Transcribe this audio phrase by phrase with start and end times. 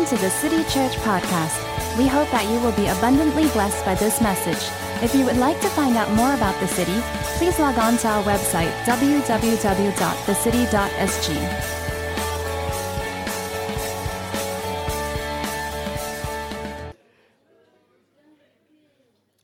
[0.00, 1.60] Welcome to the City Church Podcast.
[1.98, 4.72] We hope that you will be abundantly blessed by this message.
[5.04, 6.98] If you would like to find out more about the city,
[7.36, 9.36] please log on to our website, www.thecity.sg.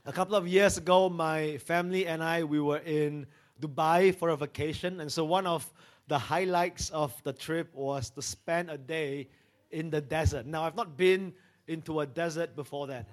[0.06, 3.26] A couple of years ago, my family and I, we were in
[3.60, 5.00] Dubai for a vacation.
[5.00, 5.70] And so one of
[6.08, 9.28] the highlights of the trip was to spend a day
[9.70, 10.46] in the desert.
[10.46, 11.32] Now, I've not been
[11.68, 13.08] into a desert before that.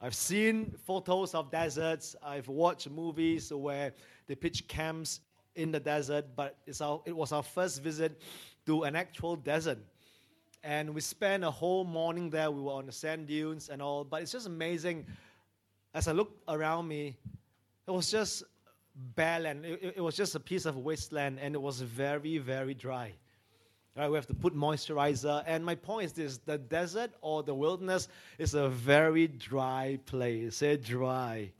[0.00, 2.16] I've seen photos of deserts.
[2.22, 3.92] I've watched movies where
[4.26, 5.20] they pitch camps
[5.54, 8.20] in the desert, but our, it was our first visit
[8.66, 9.78] to an actual desert.
[10.64, 12.50] And we spent a whole morning there.
[12.50, 15.06] We were on the sand dunes and all, but it's just amazing
[15.94, 17.16] as I looked around me,
[17.86, 18.44] it was just
[18.94, 19.64] bare land.
[19.64, 23.12] It, it, was just a piece of wasteland, and it was very, very dry.
[23.94, 25.44] Right, we have to put moisturizer.
[25.46, 30.56] And my point is this the desert or the wilderness is a very dry place.
[30.56, 31.50] Say dry.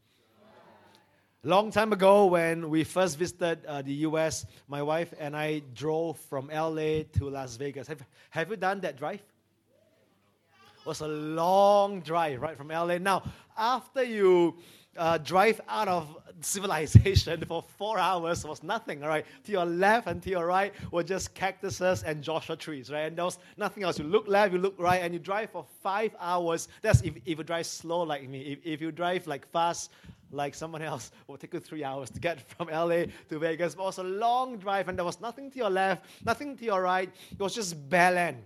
[1.44, 6.16] Long time ago, when we first visited uh, the US, my wife and I drove
[6.30, 7.88] from LA to Las Vegas.
[7.88, 9.20] Have, have you done that drive?
[9.20, 12.98] It was a long drive, right, from LA.
[12.98, 13.24] Now,
[13.58, 14.56] after you
[14.96, 19.24] uh, drive out of civilization for four hours was nothing, all right?
[19.44, 23.02] To your left and to your right were just cactuses and Joshua trees, right?
[23.02, 23.98] And there was nothing else.
[23.98, 26.68] You look left, you look right, and you drive for five hours.
[26.82, 28.40] That's if, if you drive slow like me.
[28.40, 29.90] If, if you drive like fast,
[30.30, 33.74] like someone else, it will take you three hours to get from LA to Vegas.
[33.74, 36.64] But it was a long drive, and there was nothing to your left, nothing to
[36.64, 37.10] your right.
[37.30, 38.38] It was just bare land.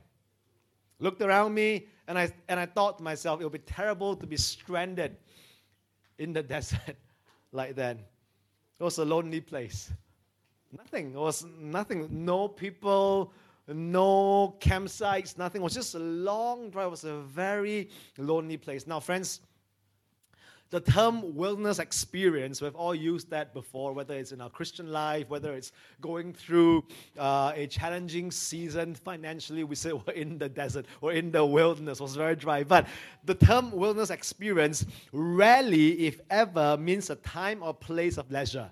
[0.99, 4.27] Looked around me, and I, and I thought to myself, it would be terrible to
[4.27, 5.17] be stranded
[6.19, 6.97] in the desert
[7.53, 7.99] like that.
[8.79, 9.91] It was a lonely place.
[10.77, 11.13] Nothing.
[11.13, 12.09] It was nothing.
[12.11, 13.33] No people,
[13.69, 15.63] no campsites, nothing.
[15.63, 16.89] It was just a long drive.
[16.89, 18.87] It was a very lonely place.
[18.87, 19.41] Now, friends,
[20.71, 25.29] the term wilderness experience, we've all used that before, whether it's in our Christian life,
[25.29, 26.85] whether it's going through
[27.19, 29.63] uh, a challenging season financially.
[29.63, 32.65] We say we're in the desert, we're in the wilderness, was very dry.
[32.65, 32.89] But
[33.25, 38.71] the term wilderness experience rarely, if ever, means a time or place of leisure.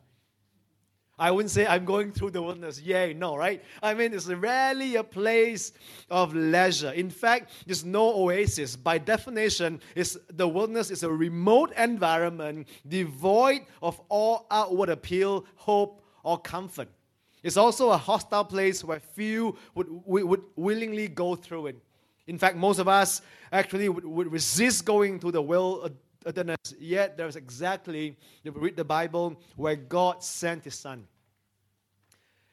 [1.19, 2.81] I wouldn't say I'm going through the wilderness.
[2.81, 3.63] Yay, no, right?
[3.83, 5.73] I mean, it's rarely a place
[6.11, 6.91] of leisure.
[6.91, 8.75] In fact, there's no oasis.
[8.75, 16.03] By definition, it's, the wilderness is a remote environment devoid of all outward appeal, hope,
[16.25, 16.89] or comfort.
[17.45, 21.77] It's also a hostile place where few would, would willingly go through it.
[22.27, 23.21] In fact, most of us
[23.53, 25.43] actually would, would resist going to the
[26.25, 31.07] wilderness Yet there's exactly, if we read the Bible, where God sent his son.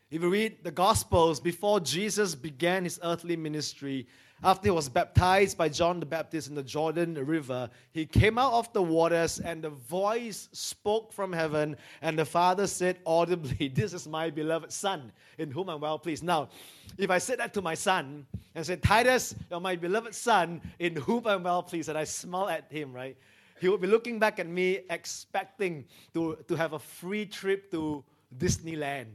[0.10, 4.08] If you read the Gospels, before Jesus began his earthly ministry,
[4.44, 8.54] after he was baptized by John the Baptist in the Jordan River, he came out
[8.54, 13.94] of the waters, and the voice spoke from heaven, and the Father said audibly, This
[13.94, 16.24] is my beloved Son, in whom I'm well pleased.
[16.24, 16.50] Now,
[16.98, 20.96] if I said that to my son and said, Titus, you're my beloved Son, in
[20.96, 23.16] whom I'm well pleased, and I smile at him, right?
[23.62, 25.86] He would be looking back at me expecting
[26.16, 28.04] to, to have a free trip to
[28.36, 29.14] Disneyland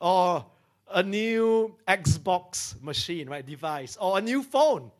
[0.00, 0.46] or
[0.90, 4.90] a new Xbox machine, right, device, or a new phone.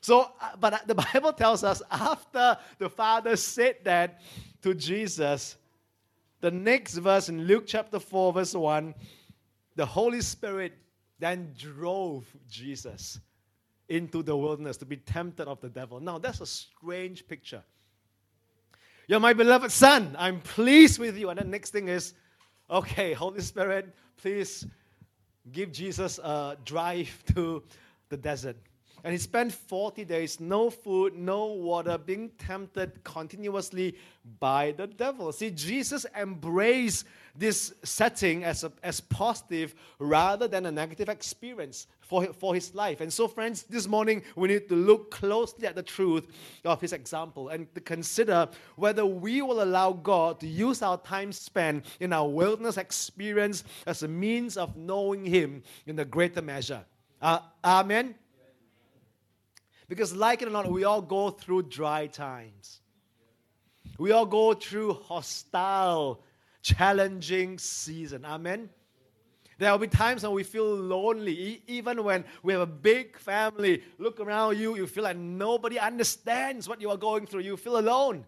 [0.00, 4.20] So, uh, but the Bible tells us after the Father said that
[4.62, 5.56] to Jesus,
[6.40, 8.94] the next verse in Luke chapter 4, verse 1,
[9.76, 10.72] the Holy Spirit
[11.18, 13.20] then drove Jesus
[13.88, 16.00] into the wilderness to be tempted of the devil.
[16.00, 17.62] Now, that's a strange picture.
[19.06, 20.16] You're my beloved son.
[20.18, 21.30] I'm pleased with you.
[21.30, 22.14] And the next thing is,
[22.68, 24.66] okay, Holy Spirit, please
[25.52, 27.62] give Jesus a drive to
[28.08, 28.56] the desert.
[29.04, 33.96] And he spent 40 days, no food, no water, being tempted continuously
[34.40, 35.30] by the devil.
[35.30, 37.06] See, Jesus embraced
[37.38, 43.00] this setting as, a, as positive rather than a negative experience for, for his life.
[43.00, 46.26] And so, friends, this morning we need to look closely at the truth
[46.64, 51.32] of his example and to consider whether we will allow God to use our time
[51.32, 56.84] spent in our wilderness experience as a means of knowing him in a greater measure.
[57.20, 58.14] Uh, amen.
[59.88, 62.80] Because, like it or not, we all go through dry times.
[63.98, 66.22] We all go through hostile,
[66.66, 68.24] challenging season.
[68.24, 68.68] Amen.
[69.58, 73.82] There will be times when we feel lonely, even when we have a big family.
[73.98, 77.40] Look around you, you feel like nobody understands what you are going through.
[77.40, 78.26] You feel alone.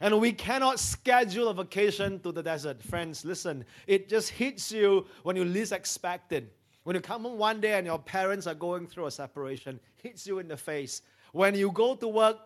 [0.00, 2.82] And we cannot schedule a vacation to the desert.
[2.82, 6.56] Friends, listen, it just hits you when you least expect it.
[6.84, 10.26] When you come home one day and your parents are going through a separation, hits
[10.26, 11.02] you in the face.
[11.32, 12.38] When you go to work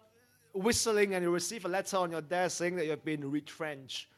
[0.54, 4.08] whistling and you receive a letter on your desk saying that you've been retrenched,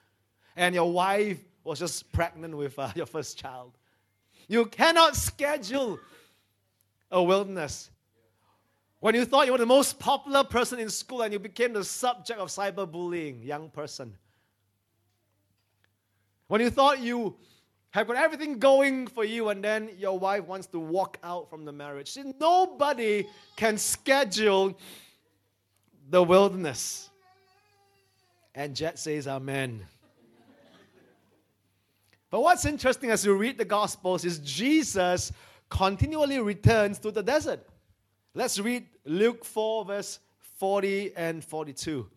[0.57, 3.73] and your wife was just pregnant with uh, your first child.
[4.49, 5.99] You cannot schedule
[7.11, 7.91] a wilderness.
[9.01, 11.85] When you thought you were the most popular person in school and you became the
[11.85, 14.15] subject of cyberbullying, young person.
[16.49, 17.37] When you thought you
[17.91, 21.65] have got everything going for you and then your wife wants to walk out from
[21.65, 22.11] the marriage.
[22.13, 24.79] See, nobody can schedule
[26.09, 27.11] the wilderness.
[28.55, 29.87] And Jet says, Amen.
[32.31, 35.33] but what's interesting as you read the Gospels is Jesus
[35.69, 37.67] continually returns to the desert.
[38.35, 40.21] Let's read Luke 4, verse
[40.59, 42.09] 40 and 42.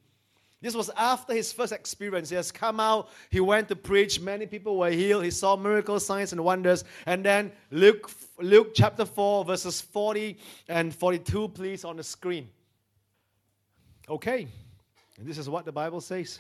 [0.62, 2.30] This was after his first experience.
[2.30, 6.06] He has come out, he went to preach, many people were healed, he saw miracles,
[6.06, 6.84] signs, and wonders.
[7.06, 10.38] And then Luke, Luke chapter 4, verses 40
[10.68, 12.50] and 42, please, on the screen.
[14.10, 14.48] Okay,
[15.20, 16.40] and this is what the Bible says.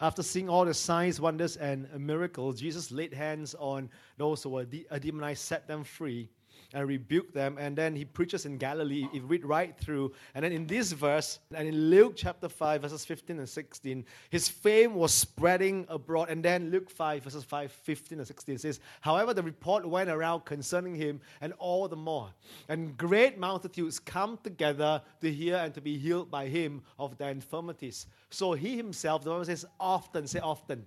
[0.00, 4.64] After seeing all the signs, wonders, and miracles, Jesus laid hands on those who were
[4.64, 6.30] de- demonized, set them free
[6.74, 7.56] and rebuke them.
[7.58, 9.08] And then he preaches in Galilee.
[9.14, 13.04] If read right through, and then in this verse, and in Luke chapter 5, verses
[13.04, 16.28] 15 and 16, his fame was spreading abroad.
[16.28, 20.44] And then Luke 5, verses 5, 15 and 16 says, However, the report went around
[20.44, 22.28] concerning him and all the more.
[22.68, 27.30] And great multitudes come together to hear and to be healed by him of their
[27.30, 28.06] infirmities.
[28.30, 30.84] So he himself, the Bible says, often, say often,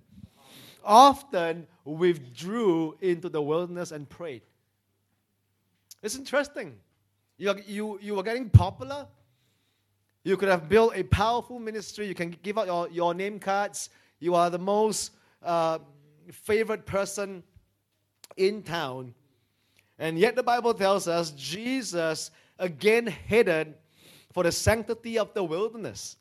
[0.84, 4.42] often withdrew into the wilderness and prayed.
[6.02, 6.76] It's interesting.
[7.36, 9.06] You, you, you were getting popular.
[10.24, 12.06] You could have built a powerful ministry.
[12.06, 13.90] You can give out your, your name cards.
[14.20, 15.12] You are the most
[15.42, 15.78] uh,
[16.30, 17.42] favorite person
[18.36, 19.14] in town.
[19.98, 23.74] And yet the Bible tells us Jesus again headed
[24.32, 26.17] for the sanctity of the wilderness.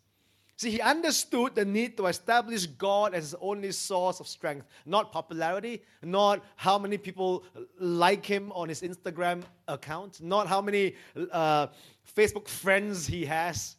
[0.58, 5.12] See, he understood the need to establish God as his only source of strength, not
[5.12, 7.44] popularity, not how many people
[7.80, 10.96] like him on his Instagram account, not how many
[11.32, 11.68] uh,
[12.16, 13.76] Facebook friends he has,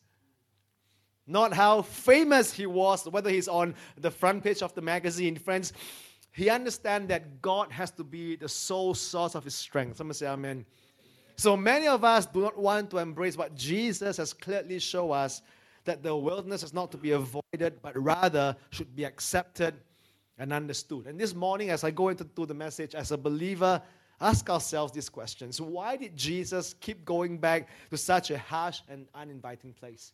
[1.26, 5.34] not how famous he was, whether he's on the front page of the magazine.
[5.34, 5.72] Friends,
[6.30, 9.96] he understands that God has to be the sole source of his strength.
[9.96, 10.64] Someone say amen.
[11.34, 15.42] So many of us do not want to embrace what Jesus has clearly shown us
[15.88, 19.74] that the wilderness is not to be avoided, but rather should be accepted
[20.38, 21.06] and understood.
[21.06, 23.80] And this morning, as I go into the message, as a believer,
[24.20, 29.06] ask ourselves these questions Why did Jesus keep going back to such a harsh and
[29.14, 30.12] uninviting place?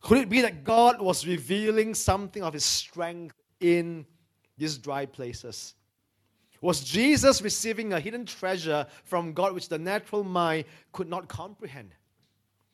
[0.00, 4.06] Could it be that God was revealing something of his strength in
[4.56, 5.74] these dry places?
[6.60, 11.90] Was Jesus receiving a hidden treasure from God which the natural mind could not comprehend?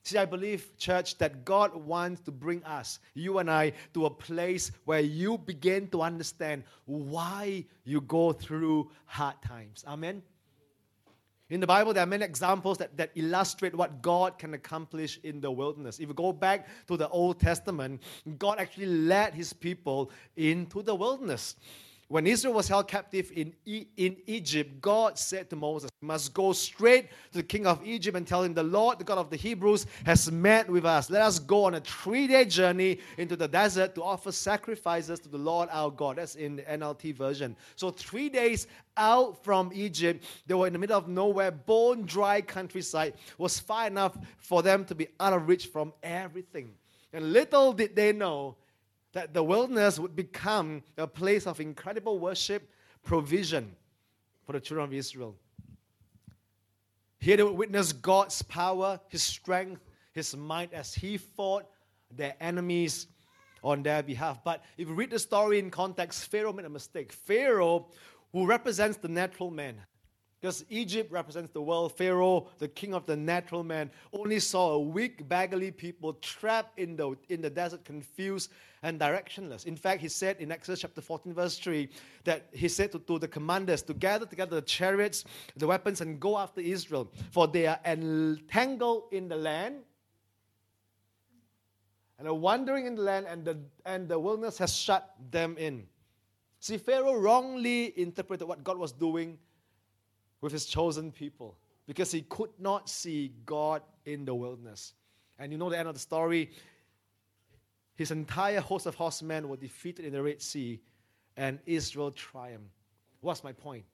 [0.04, 4.10] See, I believe, church, that God wants to bring us, you and I, to a
[4.10, 9.84] place where you begin to understand why you go through hard times.
[9.86, 10.22] Amen.
[11.50, 15.40] In the Bible, there are many examples that, that illustrate what God can accomplish in
[15.40, 16.00] the wilderness.
[16.00, 18.02] If you go back to the Old Testament,
[18.38, 21.56] God actually led his people into the wilderness.
[22.12, 26.34] When Israel was held captive in, e- in Egypt, God said to Moses, You must
[26.34, 29.30] go straight to the king of Egypt and tell him, The Lord, the God of
[29.30, 31.08] the Hebrews, has met with us.
[31.08, 35.30] Let us go on a three day journey into the desert to offer sacrifices to
[35.30, 36.16] the Lord our God.
[36.16, 37.56] That's in the NLT version.
[37.76, 38.66] So, three days
[38.98, 43.86] out from Egypt, they were in the middle of nowhere, bone dry countryside, was far
[43.86, 46.74] enough for them to be out of reach from everything.
[47.14, 48.56] And little did they know
[49.12, 52.68] that the wilderness would become a place of incredible worship,
[53.02, 53.74] provision
[54.44, 55.36] for the children of Israel.
[57.18, 59.80] Here they would witness God's power, His strength,
[60.12, 61.66] His might as He fought
[62.10, 63.06] their enemies
[63.62, 64.42] on their behalf.
[64.42, 67.12] But if you read the story in context, Pharaoh made a mistake.
[67.12, 67.86] Pharaoh,
[68.32, 69.76] who represents the natural man,
[70.40, 71.96] because Egypt represents the world.
[71.96, 76.96] Pharaoh, the king of the natural man, only saw a weak, beggarly people trapped in
[76.96, 78.50] the, in the desert, confused
[78.82, 79.66] and directionless.
[79.66, 81.88] In fact, he said in Exodus chapter 14, verse 3,
[82.24, 85.24] that he said to, to the commanders to gather together the chariots,
[85.56, 89.76] the weapons, and go after Israel, for they are entangled in the land
[92.18, 95.84] and are wandering in the land, and the, and the wilderness has shut them in.
[96.60, 99.38] See, Pharaoh wrongly interpreted what God was doing
[100.40, 104.94] with his chosen people because he could not see God in the wilderness.
[105.40, 106.52] And you know the end of the story.
[107.94, 110.80] His entire host of horsemen were defeated in the Red Sea,
[111.36, 112.72] and Israel triumphed.
[113.20, 113.84] What's my point?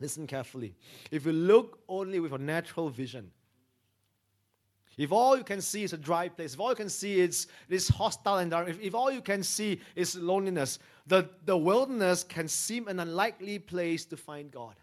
[0.00, 0.74] Listen carefully.
[1.10, 3.30] If you look only with a natural vision,
[4.96, 7.46] if all you can see is a dry place, if all you can see is
[7.68, 12.48] this hostile environment, if, if all you can see is loneliness, the, the wilderness can
[12.48, 14.74] seem an unlikely place to find God.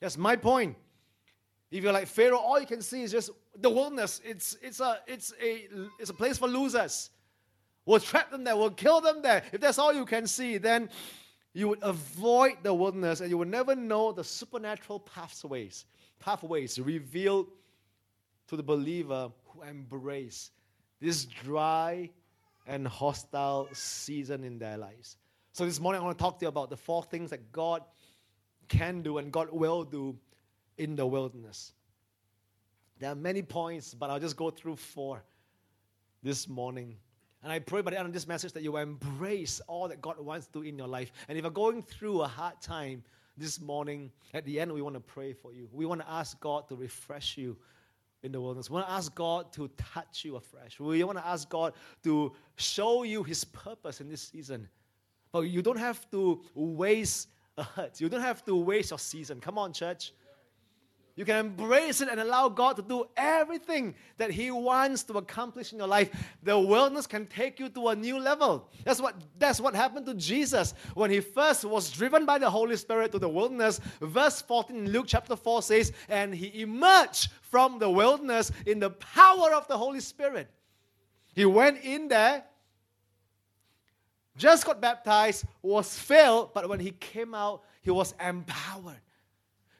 [0.00, 0.76] That's my point.
[1.70, 4.20] If you're like Pharaoh, all you can see is just the wilderness.
[4.24, 7.10] It's, it's, a, it's, a, it's a place for losers.
[7.86, 9.42] We'll trap them there, we'll kill them there.
[9.52, 10.88] If that's all you can see, then
[11.52, 15.84] you would avoid the wilderness and you would never know the supernatural pathways,
[16.18, 17.46] pathways revealed
[18.48, 20.50] to the believer who embrace
[21.00, 22.10] this dry
[22.66, 25.16] and hostile season in their lives.
[25.52, 27.82] So this morning I want to talk to you about the four things that God
[28.68, 30.16] can do and God will do
[30.78, 31.72] in the wilderness.
[32.98, 35.22] There are many points, but I'll just go through four
[36.22, 36.96] this morning.
[37.44, 40.00] And I pray by the end of this message that you will embrace all that
[40.00, 41.12] God wants to do in your life.
[41.28, 43.04] And if you're going through a hard time
[43.36, 45.68] this morning, at the end, we want to pray for you.
[45.70, 47.54] We want to ask God to refresh you
[48.22, 48.70] in the wilderness.
[48.70, 50.80] We want to ask God to touch you afresh.
[50.80, 51.74] We want to ask God
[52.04, 54.66] to show you His purpose in this season.
[55.30, 58.00] But you don't have to waste a hurt.
[58.00, 59.38] You don't have to waste your season.
[59.40, 60.14] Come on, church.
[61.16, 65.72] You can embrace it and allow God to do everything that He wants to accomplish
[65.72, 66.10] in your life.
[66.42, 68.68] The wilderness can take you to a new level.
[68.84, 72.76] That's what, that's what happened to Jesus when He first was driven by the Holy
[72.76, 73.80] Spirit to the wilderness.
[74.00, 78.90] Verse 14 in Luke chapter 4 says, And He emerged from the wilderness in the
[78.90, 80.50] power of the Holy Spirit.
[81.32, 82.42] He went in there,
[84.36, 89.00] just got baptized, was filled, but when He came out, He was empowered.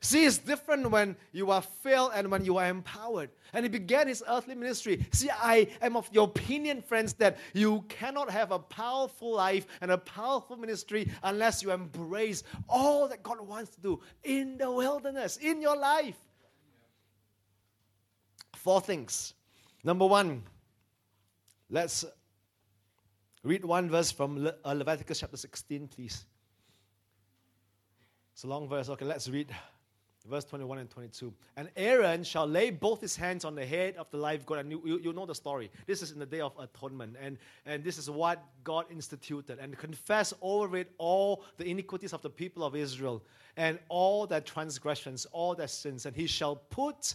[0.05, 3.31] See, it's different when you are filled and when you are empowered.
[3.55, 5.07] And he began his earthly ministry.
[5.13, 9.91] See, I am of the opinion, friends, that you cannot have a powerful life and
[9.91, 15.39] a powerful ministry unless you embrace all that God wants to do in the wilderness,
[15.39, 16.19] in your life.
[18.57, 19.33] Four things.
[19.85, 20.43] Number one,
[21.71, 22.05] let's
[23.43, 26.27] read one verse from Le- uh, Leviticus chapter 16, please.
[28.35, 28.91] It's a long verse.
[28.91, 29.51] Okay, let's read
[30.29, 31.33] verse 21 and 22.
[31.57, 34.59] And Aaron shall lay both his hands on the head of the live goat.
[34.59, 35.71] And you, you, you, know the story.
[35.87, 37.17] This is in the day of atonement.
[37.21, 39.59] And, and this is what God instituted.
[39.59, 43.23] And confess over it all the iniquities of the people of Israel
[43.57, 46.07] and all their transgressions, all their sins.
[46.07, 47.15] And he shall put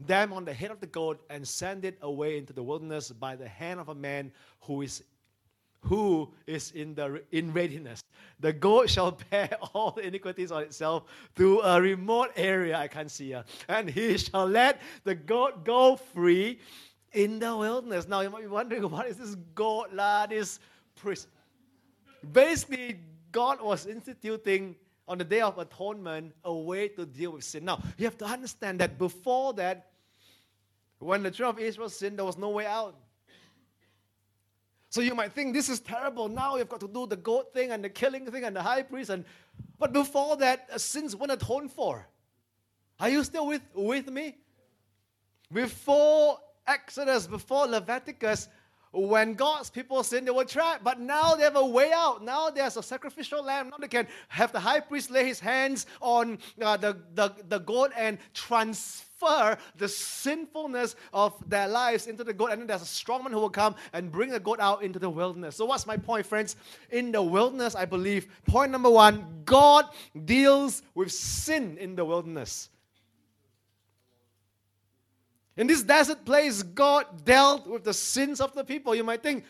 [0.00, 3.36] them on the head of the goat and send it away into the wilderness by
[3.36, 5.04] the hand of a man who is
[5.82, 8.02] who is in the in readiness.
[8.40, 11.04] The goat shall bear all the iniquities on itself
[11.36, 15.96] to a remote area I can't see her, and he shall let the goat go
[15.96, 16.60] free
[17.12, 18.08] in the wilderness.
[18.08, 20.26] Now you might be wondering, what is this goat lah?
[20.26, 20.60] This
[20.96, 21.28] priest.
[22.32, 23.00] Basically,
[23.32, 24.76] God was instituting
[25.08, 27.64] on the day of atonement a way to deal with sin.
[27.64, 29.88] Now you have to understand that before that,
[31.00, 32.94] when the children of Israel sinned, there was no way out.
[34.92, 36.28] So you might think this is terrible.
[36.28, 38.82] Now you've got to do the goat thing and the killing thing and the high
[38.82, 39.08] priest.
[39.08, 39.24] And
[39.78, 42.06] but before that, uh, sins weren't atoned for.
[43.00, 44.36] Are you still with, with me?
[45.50, 48.48] Before Exodus, before Leviticus,
[48.90, 50.84] when God's people sinned, they were trapped.
[50.84, 52.22] But now they have a way out.
[52.22, 53.70] Now there's a sacrificial lamb.
[53.70, 57.60] Now they can have the high priest lay his hands on uh, the, the, the
[57.60, 62.50] goat and transfer transfer the sinfulness of their lives into the goat.
[62.50, 64.98] And then there's a strong man who will come and bring the goat out into
[64.98, 65.56] the wilderness.
[65.56, 66.56] So, what's my point, friends?
[66.90, 69.86] In the wilderness, I believe, point number one God
[70.24, 72.68] deals with sin in the wilderness.
[75.56, 78.94] In this desert place, God dealt with the sins of the people.
[78.94, 79.44] You might think,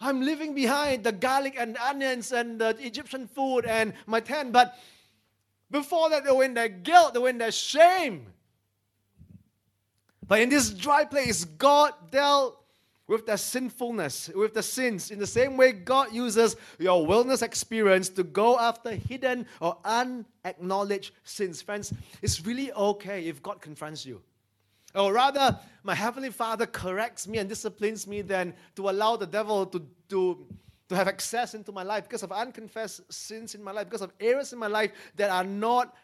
[0.00, 4.52] I'm leaving behind the garlic and onions and the Egyptian food and my tent.
[4.52, 4.76] But
[5.70, 8.26] before that, they were in their guilt, they were in their shame.
[10.26, 12.58] But in this dry place, God dealt
[13.08, 15.10] with the sinfulness, with the sins.
[15.10, 21.12] In the same way, God uses your wilderness experience to go after hidden or unacknowledged
[21.24, 21.60] sins.
[21.60, 24.22] Friends, it's really okay if God confronts you.
[24.94, 29.66] Or rather, my Heavenly Father corrects me and disciplines me than to allow the devil
[29.66, 30.46] to, to,
[30.88, 34.12] to have access into my life because of unconfessed sins in my life, because of
[34.20, 35.94] areas in my life that are not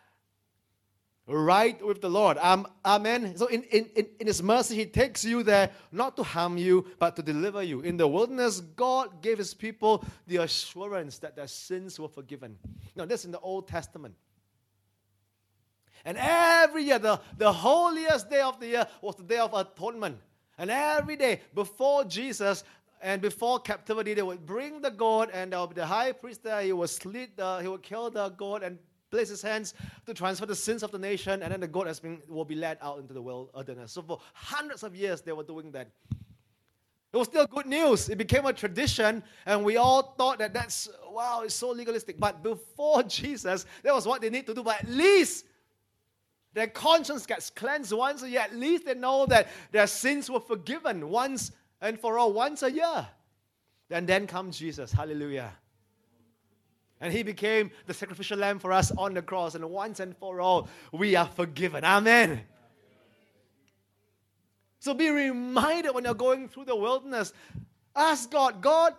[1.29, 2.39] right with the Lord.
[2.39, 3.37] Um, amen.
[3.37, 3.87] So in, in,
[4.19, 7.81] in His mercy, He takes you there not to harm you, but to deliver you.
[7.81, 12.57] In the wilderness, God gave His people the assurance that their sins were forgiven.
[12.97, 14.15] Now, this is in the Old Testament.
[16.05, 20.19] And every year, the, the holiest day of the year was the day of atonement.
[20.57, 22.65] And every day before Jesus
[23.03, 26.63] and before captivity, they would bring the goat, and the high priest there.
[26.63, 28.79] He would slit the, he would kill the goat and
[29.11, 29.75] place his hands
[30.07, 32.55] to transfer the sins of the nation, and then the goat has been, will be
[32.55, 33.93] led out into the wilderness.
[33.93, 35.89] So for hundreds of years, they were doing that.
[37.11, 38.11] It was still good news.
[38.11, 42.21] It became a tradition, and we all thought that that's, wow, it's so legalistic.
[42.21, 44.63] But before Jesus, that was what they need to do.
[44.63, 45.47] But at least
[46.53, 48.41] their conscience gets cleansed once a year.
[48.41, 52.71] At least they know that their sins were forgiven once and for all, once a
[52.71, 53.07] year.
[53.91, 54.93] And then comes Jesus.
[54.93, 55.53] Hallelujah.
[57.01, 59.55] And he became the sacrificial lamb for us on the cross.
[59.55, 61.85] And once and for all, we are forgiven.
[61.85, 62.41] Amen.
[64.81, 67.33] So be reminded when you're going through the wilderness.
[67.95, 68.95] Ask God, God,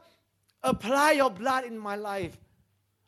[0.63, 2.37] apply your blood in my life.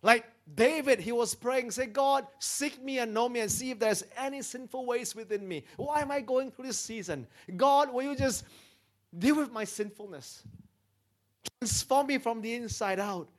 [0.01, 3.79] Like David, he was praying, say, God, seek me and know me and see if
[3.79, 5.63] there's any sinful ways within me.
[5.77, 7.27] Why am I going through this season?
[7.55, 8.45] God, will you just
[9.17, 10.43] deal with my sinfulness?
[11.59, 13.29] Transform me from the inside out.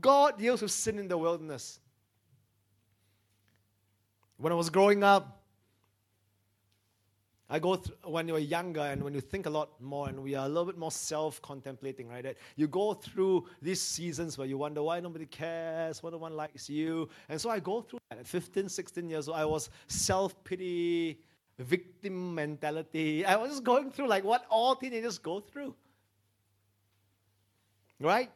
[0.00, 1.80] God deals with sin in the wilderness.
[4.36, 5.40] When I was growing up,
[7.48, 10.34] I go through, when you're younger and when you think a lot more and we
[10.34, 12.22] are a little bit more self-contemplating, right?
[12.22, 16.34] That you go through these seasons where you wonder why nobody cares, why no one
[16.34, 17.10] likes you.
[17.28, 18.20] And so I go through that.
[18.20, 21.20] At 15, 16 years old, I was self-pity,
[21.58, 23.26] victim mentality.
[23.26, 25.74] I was just going through like what all teenagers go through.
[28.00, 28.30] Right?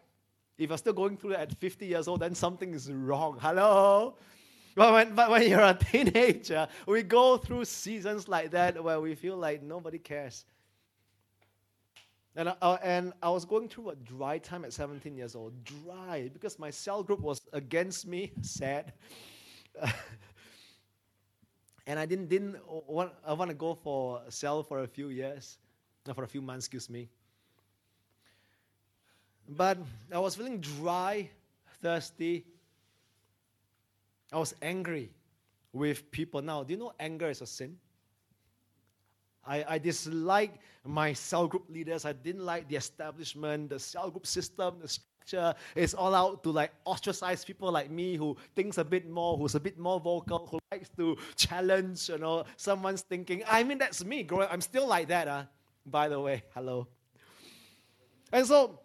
[0.59, 3.39] If you're still going through that at 50 years old, then something is wrong.
[3.41, 4.17] Hello?
[4.75, 9.15] But when, but when you're a teenager, we go through seasons like that where we
[9.15, 10.45] feel like nobody cares.
[12.37, 15.53] And I, uh, and I was going through a dry time at 17 years old.
[15.65, 18.93] Dry, because my cell group was against me, sad.
[21.87, 25.57] and I didn't, didn't want, I want to go for cell for a few years,
[26.07, 27.09] Not for a few months, excuse me.
[29.49, 29.79] But
[30.13, 31.29] I was feeling dry,
[31.81, 32.45] thirsty.
[34.33, 35.11] I was angry
[35.73, 36.43] with people.
[36.43, 37.77] Now, do you know anger is a sin?
[39.47, 42.05] I, I dislike my cell group leaders.
[42.05, 45.55] I didn't like the establishment, the cell group system, the structure.
[45.77, 49.55] It's all out to like ostracize people like me who thinks a bit more, who's
[49.55, 53.45] a bit more vocal, who likes to challenge, you know, someone's thinking.
[53.49, 54.49] I mean, that's me growing.
[54.51, 55.45] I'm still like that, huh?
[55.87, 56.43] by the way.
[56.55, 56.89] Hello.
[58.33, 58.81] And so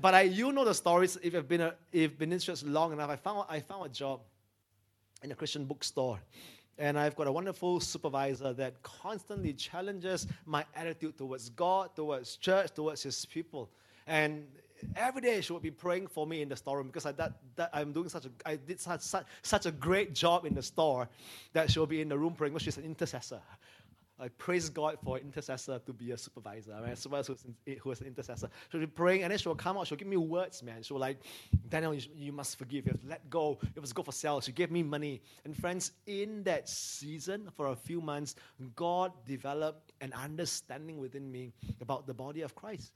[0.00, 1.16] but I, you know the stories.
[1.22, 3.88] If you've been a, if been in church long enough, I found I found a
[3.88, 4.20] job
[5.22, 6.20] in a Christian bookstore,
[6.78, 12.72] and I've got a wonderful supervisor that constantly challenges my attitude towards God, towards church,
[12.74, 13.70] towards His people,
[14.06, 14.46] and
[14.96, 17.70] every day she would be praying for me in the storeroom because I, that, that
[17.72, 21.08] I'm doing such a I did such, such, such a great job in the store
[21.52, 23.40] that she'll be in the room praying because she's an intercessor.
[24.18, 26.96] I praise God for intercessor to be a supervisor, right?
[26.96, 28.48] Supervisor who's, in, who is an intercessor.
[28.70, 30.84] She'll be praying, and then she'll come out, she'll give me words, man.
[30.84, 31.18] She'll like,
[31.68, 34.44] Daniel, you, you must forgive, you have to let go, you to go for sales.
[34.44, 35.20] She gave me money.
[35.44, 38.36] And friends, in that season, for a few months,
[38.76, 42.92] God developed an understanding within me about the body of Christ.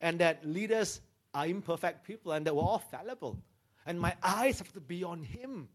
[0.00, 1.00] And that leaders
[1.34, 3.38] are imperfect people and that we're all fallible.
[3.86, 5.68] And my eyes have to be on Him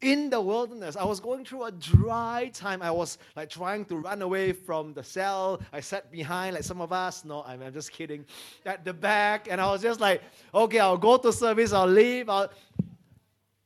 [0.00, 0.96] in the wilderness.
[0.96, 2.82] I was going through a dry time.
[2.82, 5.60] I was like trying to run away from the cell.
[5.72, 7.24] I sat behind, like some of us.
[7.24, 8.24] No, I'm, I'm just kidding.
[8.64, 10.22] At the back, and I was just like,
[10.54, 12.28] okay, I'll go to service, I'll leave.
[12.28, 12.50] I'll...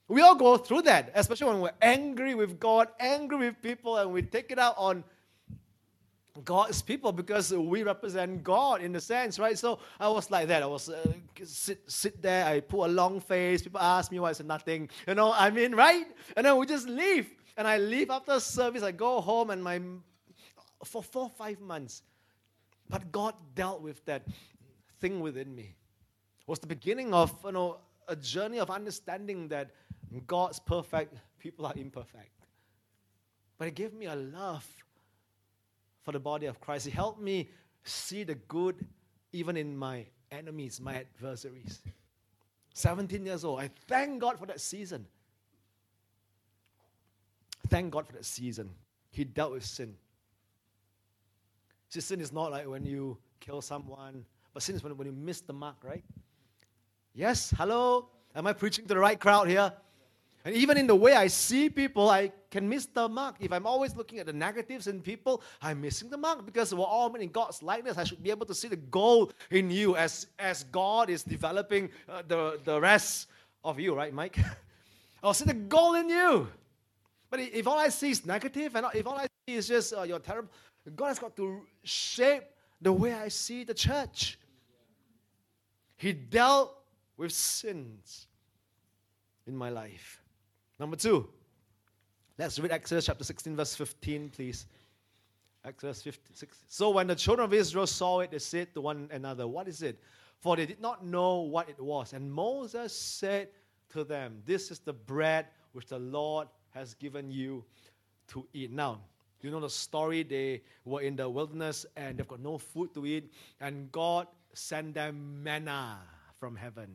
[0.07, 4.13] We all go through that, especially when we're angry with God, angry with people, and
[4.13, 5.03] we take it out on
[6.43, 9.57] God's people because we represent God in the sense, right?
[9.57, 10.65] So I was like that.
[10.65, 11.13] I was uh,
[11.45, 12.45] sit sit there.
[12.47, 13.63] I put a long face.
[13.63, 14.91] People ask me why I said nothing.
[15.07, 16.07] You know, I mean, right?
[16.37, 17.31] And then we just leave.
[17.57, 18.83] And I leave after service.
[18.83, 19.81] I go home and my
[20.85, 22.03] for four five months.
[22.91, 24.27] But God dealt with that
[25.01, 25.77] thing within me.
[26.41, 29.71] It was the beginning of you know a journey of understanding that
[30.27, 32.31] God's perfect, people are imperfect.
[33.57, 34.67] But it gave me a love
[36.05, 36.85] for the body of Christ.
[36.87, 37.49] He helped me
[37.83, 38.87] see the good
[39.33, 41.81] even in my enemies, my adversaries.
[42.75, 43.61] 17 years old.
[43.61, 45.07] I thank God for that season.
[47.69, 48.71] Thank God for that season.
[49.11, 49.95] He dealt with sin.
[51.89, 55.13] See, sin is not like when you kill someone, but sin is when, when you
[55.13, 56.05] miss the mark, right?
[57.15, 58.09] Yes, hello?
[58.35, 59.73] Am I preaching to the right crowd here?
[60.45, 63.37] And even in the way I see people, I can miss the mark.
[63.41, 66.85] If I'm always looking at the negatives in people, I'm missing the mark because we're
[66.85, 67.97] all made in God's likeness.
[67.97, 71.89] I should be able to see the goal in you as, as God is developing
[72.07, 73.29] uh, the, the rest
[73.65, 74.39] of you, right, Mike?
[75.23, 76.47] I'll see the goal in you.
[77.31, 80.03] But if all I see is negative and if all I see is just uh,
[80.03, 80.51] you're terrible,
[80.95, 82.45] God has got to shape
[82.83, 84.39] the way I see the church.
[85.97, 86.77] He dealt
[87.17, 88.27] with sins
[89.47, 90.21] in my life.
[90.79, 91.29] Number two,
[92.39, 94.67] let's read Exodus chapter 16, verse 15, please.
[95.65, 96.59] Exodus 56.
[96.69, 99.83] So when the children of Israel saw it, they said to one another, What is
[99.83, 99.99] it?
[100.41, 102.13] For they did not know what it was.
[102.13, 103.49] And Moses said
[103.91, 107.65] to them, This is the bread which the Lord has given you
[108.29, 108.71] to eat.
[108.73, 109.01] Now,
[109.45, 110.23] you know the story.
[110.23, 114.95] They were in the wilderness and they've got no food to eat, and God sent
[114.95, 115.99] them manna
[116.41, 116.89] from heaven.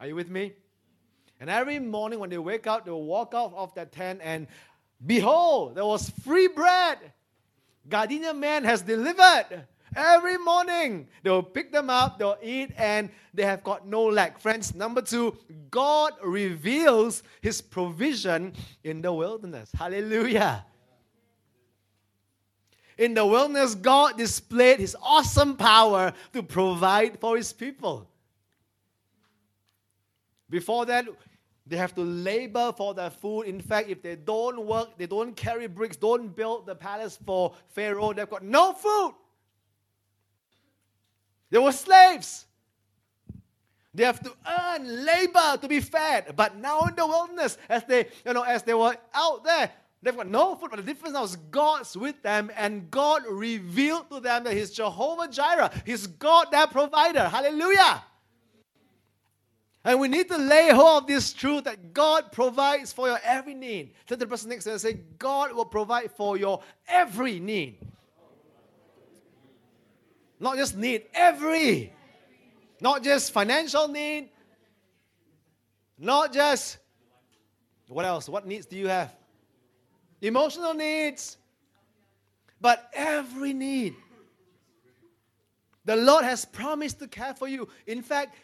[0.00, 0.54] Are you with me?
[1.40, 4.46] And every morning when they wake up, they will walk out of that tent, and
[5.06, 6.98] behold, there was free bread
[7.88, 9.64] Gardenia man has delivered.
[9.96, 14.38] Every morning, they'll pick them up, they'll eat, and they have got no lack.
[14.38, 15.36] Friends, number two,
[15.70, 18.52] God reveals his provision
[18.84, 19.70] in the wilderness.
[19.76, 20.64] Hallelujah.
[22.98, 28.10] In the wilderness, God displayed his awesome power to provide for his people.
[30.50, 31.06] Before that,
[31.68, 33.42] they have to labor for their food.
[33.42, 37.54] In fact, if they don't work, they don't carry bricks, don't build the palace for
[37.68, 39.14] Pharaoh, they've got no food.
[41.50, 42.46] They were slaves.
[43.94, 46.36] They have to earn labor to be fed.
[46.36, 49.70] But now in the wilderness, as they, you know, as they were out there,
[50.02, 50.70] they've got no food.
[50.70, 54.70] But the difference now is God's with them, and God revealed to them that He's
[54.70, 55.70] Jehovah Jireh.
[55.84, 57.28] He's God, their provider.
[57.28, 58.04] Hallelujah.
[59.84, 63.54] And we need to lay hold of this truth that God provides for your every
[63.54, 63.92] need.
[64.06, 67.78] Tell the person next to you and say, God will provide for your every need.
[70.40, 71.92] Not just need, every.
[72.80, 74.30] Not just financial need.
[75.98, 76.78] Not just,
[77.88, 78.28] what else?
[78.28, 79.14] What needs do you have?
[80.20, 81.36] Emotional needs.
[82.60, 83.94] But every need.
[85.84, 87.68] The Lord has promised to care for you.
[87.86, 88.36] In fact,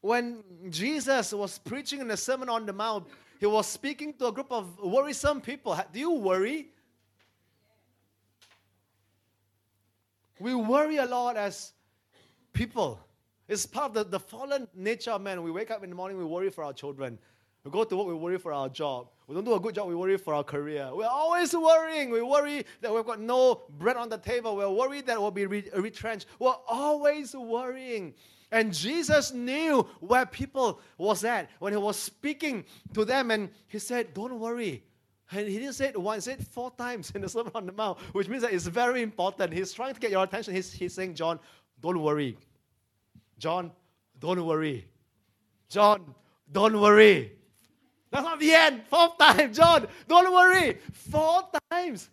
[0.00, 3.06] when Jesus was preaching in the Sermon on the Mount,
[3.38, 5.78] he was speaking to a group of worrisome people.
[5.92, 6.68] Do you worry?
[10.38, 11.72] We worry a lot as
[12.52, 13.00] people.
[13.48, 15.42] It's part of the, the fallen nature of man.
[15.42, 17.18] We wake up in the morning, we worry for our children.
[17.64, 19.08] We go to work, we worry for our job.
[19.26, 20.88] We don't do a good job, we worry for our career.
[20.92, 22.10] We're always worrying.
[22.10, 24.56] We worry that we've got no bread on the table.
[24.56, 26.26] We're worried that we'll be re- retrenched.
[26.38, 28.14] We're always worrying.
[28.52, 33.78] And Jesus knew where people was at when he was speaking to them and he
[33.78, 34.82] said, Don't worry.
[35.32, 37.66] And he didn't say it once, he said it four times in the Sermon on
[37.66, 39.52] the Mount, which means that it's very important.
[39.52, 40.54] He's trying to get your attention.
[40.54, 41.38] He's, he's saying, John,
[41.80, 42.36] don't worry.
[43.38, 43.70] John,
[44.18, 44.86] don't worry.
[45.68, 46.14] John,
[46.50, 47.32] don't worry.
[48.10, 48.82] That's not the end.
[48.88, 50.78] Fourth time, John, don't worry.
[50.92, 52.10] Four times.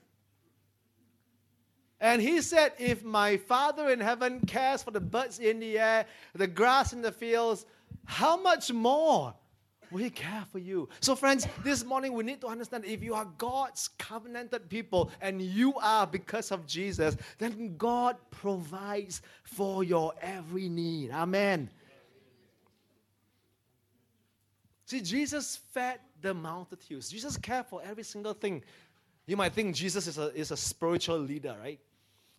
[2.00, 6.06] And he said, If my Father in heaven cares for the birds in the air,
[6.36, 7.66] the grass in the fields,
[8.06, 9.34] how much more
[9.92, 10.88] will he care for you?
[11.00, 15.42] So, friends, this morning we need to understand if you are God's covenanted people and
[15.42, 21.12] you are because of Jesus, then God provides for your every need.
[21.12, 21.70] Amen.
[24.86, 27.10] See, Jesus fed the multitudes.
[27.10, 28.64] Jesus cared for every single thing.
[29.28, 31.80] You might think Jesus is a, is a spiritual leader, right?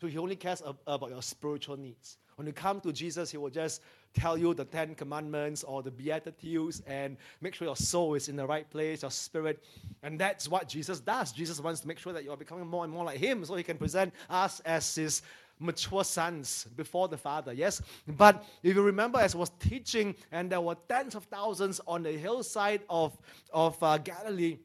[0.01, 2.17] So he only cares ab- about your spiritual needs.
[2.37, 3.83] When you come to Jesus, he will just
[4.15, 8.37] tell you the Ten Commandments or the Beatitudes and make sure your soul is in
[8.37, 9.63] the right place, your spirit.
[10.03, 11.33] And that's what Jesus does.
[11.33, 13.57] Jesus wants to make sure that you are becoming more and more like him so
[13.57, 15.23] he can present us as his
[15.59, 17.53] mature sons before the Father.
[17.53, 17.83] Yes?
[18.07, 22.05] But if you remember, as I was teaching, and there were tens of thousands on
[22.05, 23.19] the hillside of,
[23.53, 24.59] of uh, Galilee,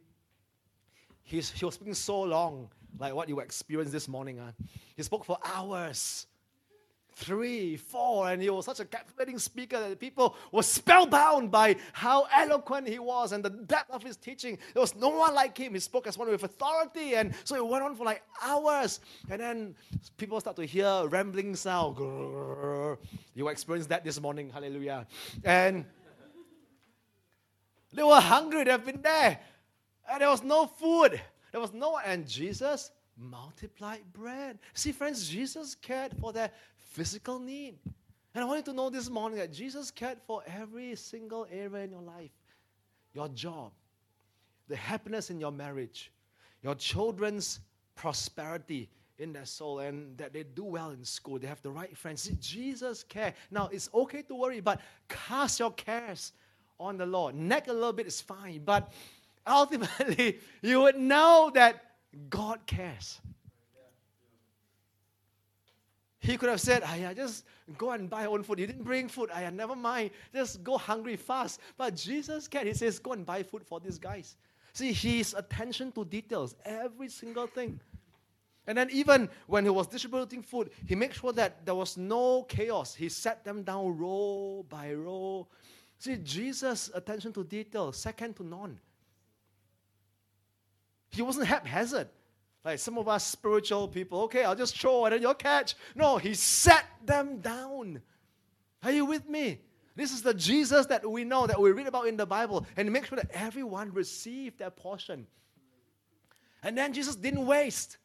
[1.24, 4.40] he's, he was speaking so long like what you experienced this morning.
[4.40, 4.52] Uh.
[4.96, 6.28] He spoke for hours.
[7.16, 12.26] Three, four, and he was such a captivating speaker that people were spellbound by how
[12.36, 14.58] eloquent he was and the depth of his teaching.
[14.74, 15.76] There was no one like him.
[15.76, 19.00] He spoke as one with authority, and so it went on for like hours.
[19.30, 19.76] And then
[20.18, 21.98] people start to hear rambling sound.
[23.36, 25.06] You experienced that this morning, hallelujah.
[25.44, 25.86] And
[27.94, 29.40] they were hungry, they've been there,
[30.12, 31.20] and there was no food.
[31.52, 34.60] There was no, and Jesus multiplied bread.
[34.74, 37.76] See, friends, Jesus cared for their physical need.
[38.36, 41.84] And I want you to know this morning that Jesus cared for every single area
[41.84, 42.32] in your life
[43.14, 43.72] your job,
[44.68, 46.12] the happiness in your marriage,
[46.64, 47.60] your children's
[47.96, 48.90] prosperity
[49.20, 52.24] in their soul, and that they do well in school, they have the right friends.
[52.24, 53.36] See, Jesus cared.
[53.52, 56.34] Now, it's okay to worry, but cast your cares
[56.80, 57.36] on the Lord.
[57.36, 58.92] Neck a little bit is fine, but
[59.46, 61.84] ultimately, you would know that
[62.30, 63.20] God cares.
[66.20, 67.44] He could have said, Aya, just
[67.78, 68.58] go and buy your own food.
[68.58, 69.30] You didn't bring food.
[69.34, 70.12] Aya, never mind.
[70.34, 71.60] Just go hungry fast.
[71.78, 72.66] But Jesus can.
[72.66, 74.38] He says, go and buy food for these guys.
[74.72, 77.80] See, his attention to details, every single thing.
[78.66, 82.44] And then even when he was distributing food, he made sure that there was no
[82.44, 82.96] chaos.
[82.96, 85.48] He set them down row by row.
[86.00, 88.80] See, Jesus' attention to detail, second to none.
[91.14, 92.10] He wasn't haphazard.
[92.66, 95.76] Like some of us spiritual people, okay, I'll just throw it and you'll catch.
[95.96, 98.02] No, he set them down.
[98.82, 99.60] Are you with me?
[99.96, 102.92] This is the Jesus that we know, that we read about in the Bible, and
[102.92, 105.28] make sure that everyone received their portion.
[106.64, 107.98] And then Jesus didn't waste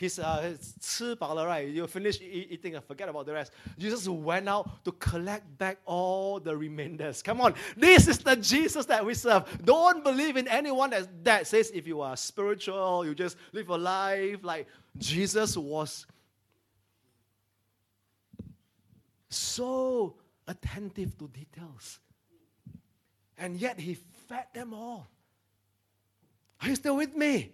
[0.00, 1.68] he's uh, 吃饱了, right?
[1.68, 3.52] You finish eating and forget about the rest.
[3.78, 7.22] Jesus went out to collect back all the remainders.
[7.22, 9.44] Come on, this is the Jesus that we serve.
[9.64, 13.76] Don't believe in anyone that, that says if you are spiritual, you just live a
[13.76, 16.06] life like Jesus was
[19.28, 20.14] so
[20.46, 21.98] attentive to details.
[23.38, 23.94] And yet he
[24.28, 25.06] fed them all.
[26.62, 27.52] Are you still with me?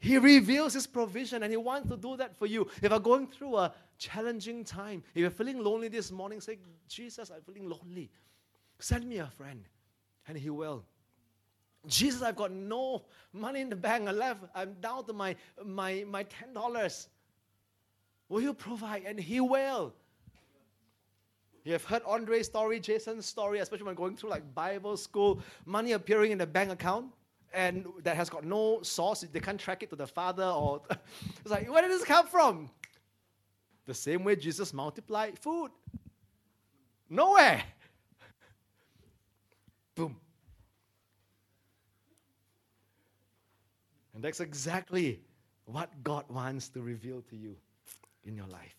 [0.00, 2.66] He reveals His provision and He wants to do that for you.
[2.82, 6.58] If you're going through a challenging time, if you're feeling lonely this morning, say,
[6.88, 8.10] Jesus, I'm feeling lonely.
[8.78, 9.62] Send me a friend,
[10.26, 10.84] and He will.
[11.86, 14.08] Jesus, I've got no money in the bank.
[14.08, 14.40] I left.
[14.54, 17.06] I'm down to my, my, my $10.
[18.30, 19.02] Will you provide?
[19.06, 19.92] And He will.
[21.64, 25.92] You have heard Andre's story, Jason's story, especially when going through like Bible school, money
[25.92, 27.12] appearing in the bank account
[27.52, 29.20] and that has got no source.
[29.20, 32.70] They can't track it to the Father or it's like, where did this come from?
[33.86, 35.70] The same way Jesus multiplied food.
[37.08, 37.62] Nowhere.
[39.94, 40.16] Boom.
[44.14, 45.20] And that's exactly
[45.64, 47.56] what God wants to reveal to you
[48.24, 48.76] in your life.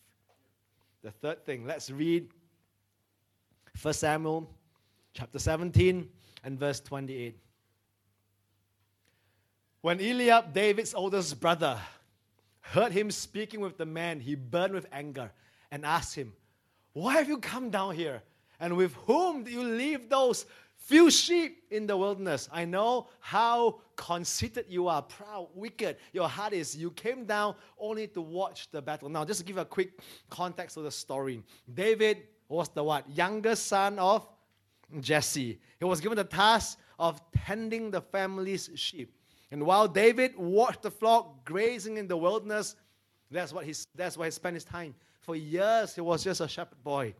[1.02, 2.28] The third thing, let's read
[3.80, 4.48] 1 Samuel
[5.14, 6.08] chapter 17
[6.44, 7.36] and verse 28.
[9.82, 11.76] When Eliab, David's oldest brother,
[12.60, 15.32] heard him speaking with the man, he burned with anger
[15.72, 16.32] and asked him,
[16.92, 18.22] Why have you come down here?
[18.60, 22.48] And with whom do you leave those few sheep in the wilderness?
[22.52, 25.96] I know how conceited you are, proud, wicked.
[26.12, 26.76] Your heart is.
[26.76, 29.08] You came down only to watch the battle.
[29.08, 29.98] Now, just to give a quick
[30.30, 31.42] context to the story
[31.74, 32.18] David
[32.48, 33.10] was the what?
[33.10, 34.28] Youngest son of
[35.00, 35.58] Jesse.
[35.80, 39.12] He was given the task of tending the family's sheep.
[39.52, 42.74] And while David watched the flock grazing in the wilderness,
[43.30, 44.94] that's, what he, that's where he spent his time.
[45.20, 47.14] For years, he was just a shepherd boy.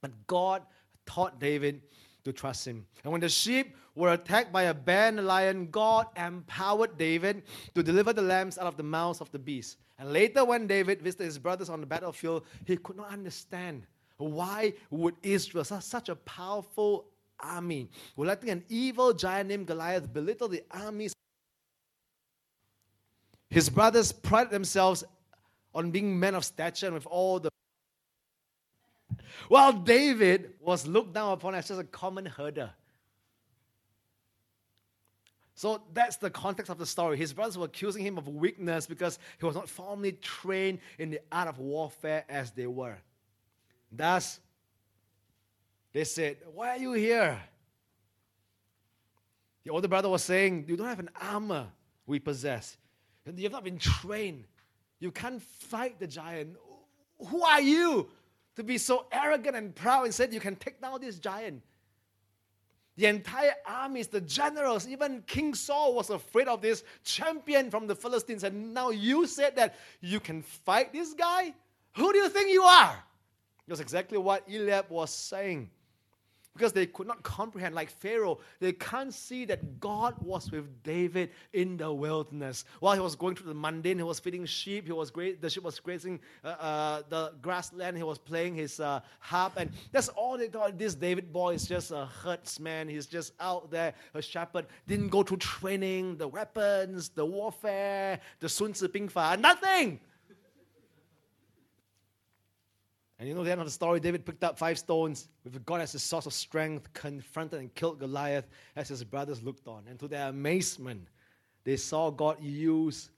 [0.00, 0.62] But God
[1.06, 1.82] taught David
[2.24, 2.84] to trust him.
[3.04, 7.44] And when the sheep were attacked by a band and lion, God empowered David
[7.76, 9.76] to deliver the lambs out of the mouths of the beasts.
[10.00, 13.84] And later, when David visited his brothers on the battlefield, he could not understand
[14.16, 17.06] why would Israel, such a powerful
[17.38, 21.14] army, would letting an evil giant named Goliath belittle the armies
[23.50, 25.04] his brothers prided themselves
[25.74, 27.50] on being men of stature and with all the.
[29.48, 32.70] While David was looked down upon as just a common herder.
[35.54, 37.18] So that's the context of the story.
[37.18, 41.20] His brothers were accusing him of weakness because he was not formally trained in the
[41.30, 42.96] art of warfare as they were.
[43.92, 44.40] Thus,
[45.92, 47.38] they said, Why are you here?
[49.64, 51.66] The older brother was saying, You don't have an armor
[52.06, 52.78] we possess.
[53.26, 54.44] You have not been trained.
[54.98, 56.56] You can't fight the giant.
[57.28, 58.08] Who are you
[58.56, 61.62] to be so arrogant and proud and said you can take down this giant?
[62.96, 67.94] The entire armies, the generals, even King Saul was afraid of this champion from the
[67.94, 68.44] Philistines.
[68.44, 71.54] And now you said that you can fight this guy?
[71.96, 73.02] Who do you think you are?
[73.66, 75.70] That's exactly what Eliab was saying
[76.54, 81.30] because they could not comprehend, like Pharaoh, they can't see that God was with David
[81.52, 82.64] in the wilderness.
[82.80, 85.48] While he was going through the mundane, he was feeding sheep, he was gra- the
[85.48, 90.08] sheep was grazing uh, uh, the grassland, he was playing his uh, harp, and that's
[90.08, 90.76] all they thought.
[90.76, 95.22] This David boy is just a herdsman, he's just out there, a shepherd, didn't go
[95.22, 100.00] to training, the weapons, the warfare, the Sun Tzu Bing Fa, nothing.
[103.20, 105.82] And you know the end of the story, David picked up five stones with God
[105.82, 109.84] as his source of strength, confronted and killed Goliath as his brothers looked on.
[109.90, 111.06] And to their amazement,
[111.64, 113.10] they saw God use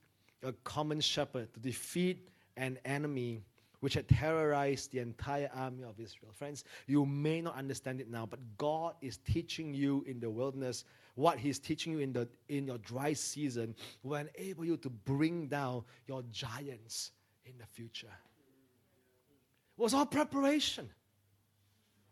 [0.42, 3.44] a common shepherd to defeat an enemy
[3.78, 6.32] which had terrorized the entire army of Israel.
[6.32, 10.84] Friends, you may not understand it now, but God is teaching you in the wilderness
[11.14, 15.46] what He's teaching you in, the, in your dry season will enable you to bring
[15.46, 17.12] down your giants
[17.44, 18.08] in the future.
[19.82, 20.88] Was all preparation.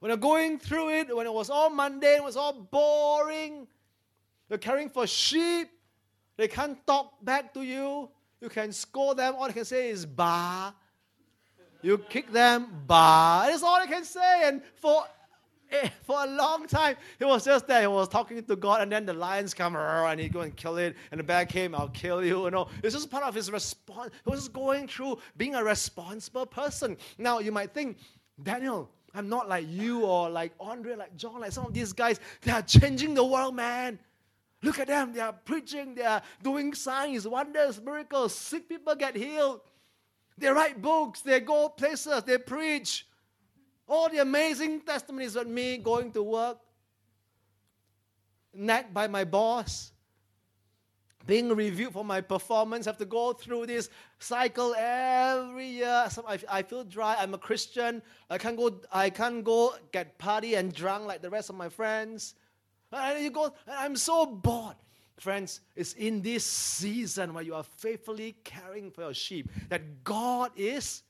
[0.00, 3.68] When you're going through it, when it was all mundane, it was all boring,
[4.48, 5.68] you're caring for sheep,
[6.36, 8.08] they can't talk back to you.
[8.40, 10.74] You can scold them, all they can say is ba.
[11.80, 13.44] You kick them, ba.
[13.46, 14.48] That's all they can say.
[14.48, 15.04] And for
[15.70, 17.82] Eh, for a long time, he was just there.
[17.82, 20.78] He was talking to God, and then the lions come and he go and kill
[20.78, 20.96] it.
[21.10, 22.44] And the bear came, I'll kill you.
[22.44, 24.10] You know, it's just part of his response.
[24.24, 26.96] He was going through being a responsible person.
[27.18, 27.98] Now you might think,
[28.42, 32.20] Daniel, I'm not like you or like Andre, like John, like some of these guys.
[32.42, 33.98] They are changing the world, man.
[34.62, 35.12] Look at them.
[35.12, 35.94] They are preaching.
[35.94, 38.34] They are doing signs, wonders, miracles.
[38.34, 39.60] Sick people get healed.
[40.36, 41.22] They write books.
[41.22, 42.22] They go places.
[42.24, 43.06] They preach.
[43.90, 46.58] All the amazing testimonies of me going to work,
[48.54, 49.90] nagged by my boss,
[51.26, 56.06] being reviewed for my performance, have to go through this cycle every year.
[56.08, 57.16] So I, I feel dry.
[57.18, 58.00] I'm a Christian.
[58.30, 58.80] I can't go.
[58.92, 62.36] I can't go get party and drunk like the rest of my friends.
[62.92, 63.52] And you go.
[63.68, 64.76] I'm so bored.
[65.18, 70.52] Friends, it's in this season where you are faithfully caring for your sheep that God
[70.54, 71.02] is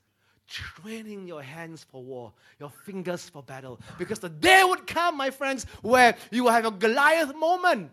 [0.50, 3.80] training your hands for war, your fingers for battle.
[3.98, 7.90] Because the day would come, my friends, where you will have a Goliath moment.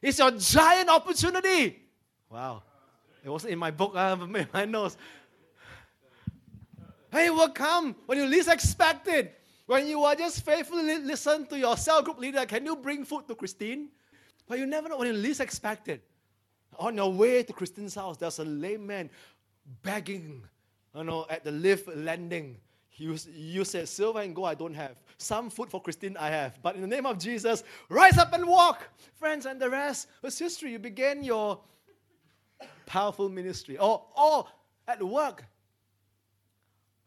[0.00, 1.82] It's your giant opportunity.
[2.30, 2.62] Wow.
[3.22, 4.96] It wasn't in my book, I have made my notes.
[7.12, 9.34] Hey, it will come when you least expect it.
[9.66, 13.28] When you are just faithfully listen to your cell group leader, can you bring food
[13.28, 13.88] to Christine?
[14.46, 16.02] But you never know when you least expect it.
[16.78, 19.10] On your way to Christine's house, there's a lame man
[19.82, 20.42] begging
[20.94, 22.56] you know, at the lift landing,
[22.96, 24.96] you, you said, Silver and gold I don't have.
[25.18, 26.58] Some food for Christine I have.
[26.62, 28.88] But in the name of Jesus, rise up and walk.
[29.14, 30.72] Friends, and the rest was history.
[30.72, 31.60] You began your
[32.86, 33.78] powerful ministry.
[33.78, 34.46] Or, or
[34.86, 35.44] at work,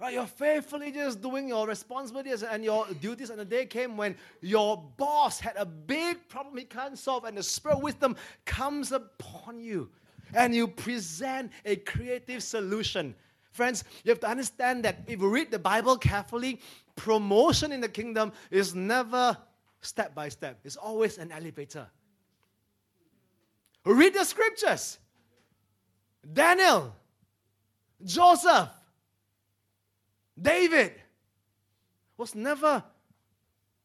[0.01, 4.15] Right, you're faithfully just doing your responsibilities and your duties, and the day came when
[4.41, 8.91] your boss had a big problem he can't solve, and the spirit of wisdom comes
[8.91, 9.91] upon you,
[10.33, 13.13] and you present a creative solution
[13.51, 16.59] Friends, you have to understand that if you read the Bible carefully,
[16.95, 19.37] promotion in the kingdom is never
[19.81, 21.87] step by step, it's always an elevator.
[23.83, 24.99] Read the scriptures.
[26.33, 26.95] Daniel,
[28.05, 28.69] Joseph,
[30.39, 30.93] David
[32.15, 32.83] was never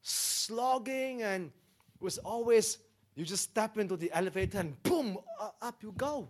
[0.01, 1.51] slogging and
[1.99, 2.77] was always
[3.15, 5.17] you just step into the elevator and boom
[5.61, 6.29] up you go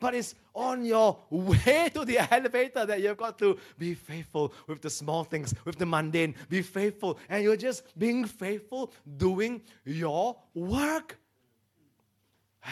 [0.00, 4.80] but it's on your way to the elevator that you've got to be faithful with
[4.80, 6.34] the small things, with the mundane.
[6.48, 7.18] Be faithful.
[7.28, 11.18] And you're just being faithful, doing your work.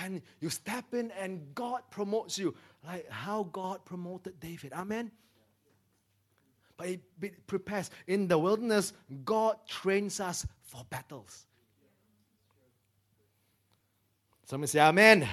[0.02, 2.54] And you step in, and God promotes you,
[2.86, 4.72] like how God promoted David.
[4.72, 5.10] Amen.
[6.76, 7.90] But it prepares.
[8.06, 8.92] In the wilderness,
[9.24, 11.46] God trains us for battles.
[14.44, 15.28] Somebody say, Amen.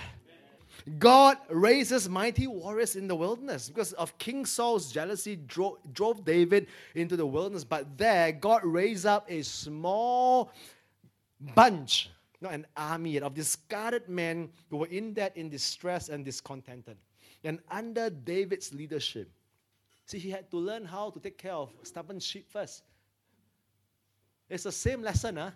[1.00, 6.68] God raises mighty warriors in the wilderness because of King Saul's jealousy drove, drove David
[6.94, 7.64] into the wilderness.
[7.64, 10.52] But there, God raised up a small
[11.56, 12.10] bunch,
[12.42, 16.98] not an army of discarded men who were in debt, in distress and discontented.
[17.44, 19.30] And under David's leadership,
[20.06, 22.84] see, he had to learn how to take care of stubborn sheep first.
[24.50, 25.52] It's the same lesson, huh?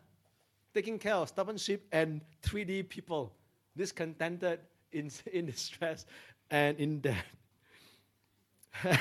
[0.73, 3.33] Taking care of stubborn sheep and 3D people,
[3.75, 4.59] discontented
[4.91, 6.05] in, in distress
[6.49, 7.25] and in debt.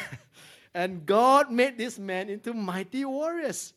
[0.75, 3.75] and God made this man into mighty warriors.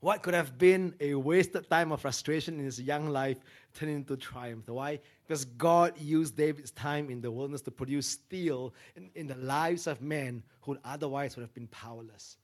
[0.00, 3.36] What could have been a wasted time of frustration in his young life
[3.74, 4.66] turned into triumph.
[4.66, 5.00] Why?
[5.26, 9.86] Because God used David's time in the wilderness to produce steel in, in the lives
[9.86, 12.38] of men who otherwise would have been powerless.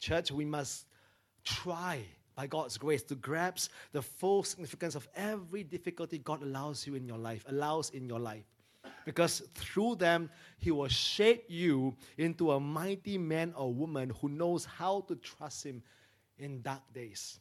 [0.00, 0.86] Church, we must
[1.44, 2.04] try
[2.38, 7.04] by God's grace to grasp the full significance of every difficulty God allows you in
[7.04, 8.44] your life, allows in your life.
[9.04, 14.64] Because through them, He will shape you into a mighty man or woman who knows
[14.64, 15.82] how to trust Him
[16.38, 17.40] in dark days.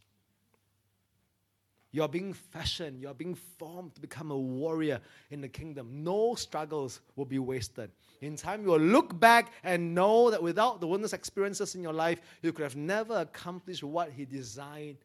[1.92, 5.00] You're being fashioned, you're being formed to become a warrior
[5.32, 6.04] in the kingdom.
[6.04, 7.92] No struggles will be wasted.
[8.22, 11.94] In time, you will look back and know that without the wilderness experiences in your
[11.94, 14.98] life, you could have never accomplished what He designed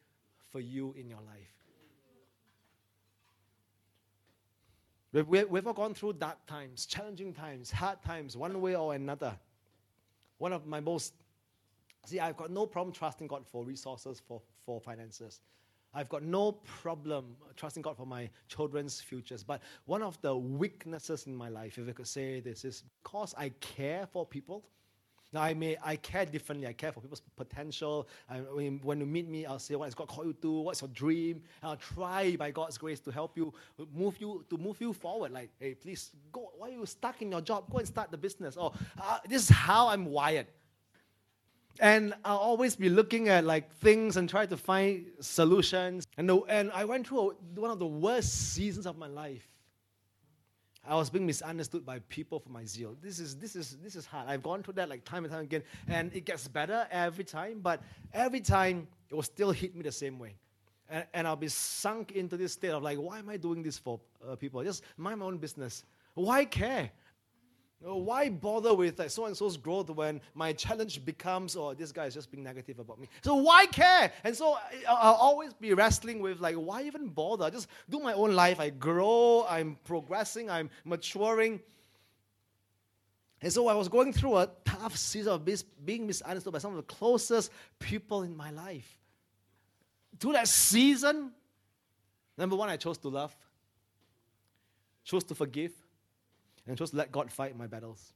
[0.50, 1.52] for you in your life.
[5.12, 9.36] We've, we've all gone through dark times, challenging times, hard times, one way or another.
[10.38, 11.12] One of my most,
[12.06, 15.40] see, I've got no problem trusting God for resources, for, for finances.
[15.94, 19.42] I've got no problem trusting God for my children's futures.
[19.42, 23.34] But one of the weaknesses in my life, if I could say this, is because
[23.36, 24.64] I care for people.
[25.34, 26.66] Now, I may I care differently.
[26.66, 28.06] I care for people's potential.
[28.28, 30.60] I, when, you meet me, I'll say, "What has God called you to?
[30.60, 33.52] What's your dream?" And I'll try, by God's grace, to help you
[33.94, 35.32] move you to move you forward.
[35.32, 36.52] Like, hey, please go.
[36.58, 37.70] Why are you stuck in your job?
[37.70, 38.58] Go and start the business.
[38.58, 40.48] Or uh, this is how I'm wired.
[41.80, 46.06] And I'll always be looking at like things and try to find solutions.
[46.16, 49.48] And, the, and I went through a, one of the worst seasons of my life.
[50.86, 52.96] I was being misunderstood by people for my zeal.
[53.00, 54.28] This is, this, is, this is hard.
[54.28, 57.60] I've gone through that like time and time again, and it gets better every time,
[57.60, 57.80] but
[58.12, 60.34] every time it will still hit me the same way.
[60.88, 63.78] And, and I'll be sunk into this state of like, why am I doing this
[63.78, 64.62] for uh, people?
[64.64, 65.84] Just mind my own business.
[66.14, 66.90] Why care?
[67.84, 72.06] Why bother with like so and so's growth when my challenge becomes, oh, this guy
[72.06, 73.08] is just being negative about me?
[73.22, 74.12] So why care?
[74.22, 74.56] And so
[74.88, 77.50] I'll always be wrestling with like, why even bother?
[77.50, 78.60] just do my own life.
[78.60, 81.60] I grow, I'm progressing, I'm maturing.
[83.40, 85.48] And so I was going through a tough season of
[85.84, 88.98] being misunderstood by some of the closest people in my life.
[90.20, 91.32] Through that season,
[92.38, 93.34] number one, I chose to love,
[95.02, 95.72] chose to forgive,
[96.66, 98.12] and just let God fight my battles.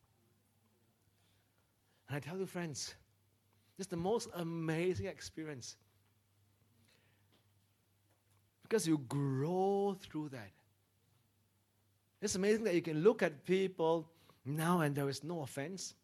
[2.09, 2.95] And I tell you, friends,
[3.79, 5.77] it's the most amazing experience.
[8.63, 10.51] Because you grow through that.
[12.23, 14.09] It's amazing that you can look at people
[14.45, 15.95] now and there is no offense.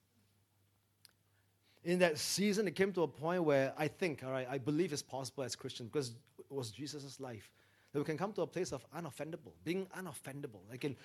[1.85, 4.93] In that season, it came to a point where I think, all right, I believe
[4.93, 7.51] it's possible as Christians because it was Jesus' life
[7.93, 10.61] that we can come to a place of unoffendable, being unoffendable.
[10.73, 10.97] I can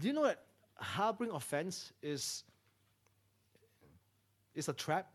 [0.00, 0.42] do you know that
[0.76, 2.44] harboring offense is,
[4.54, 5.12] is a trap?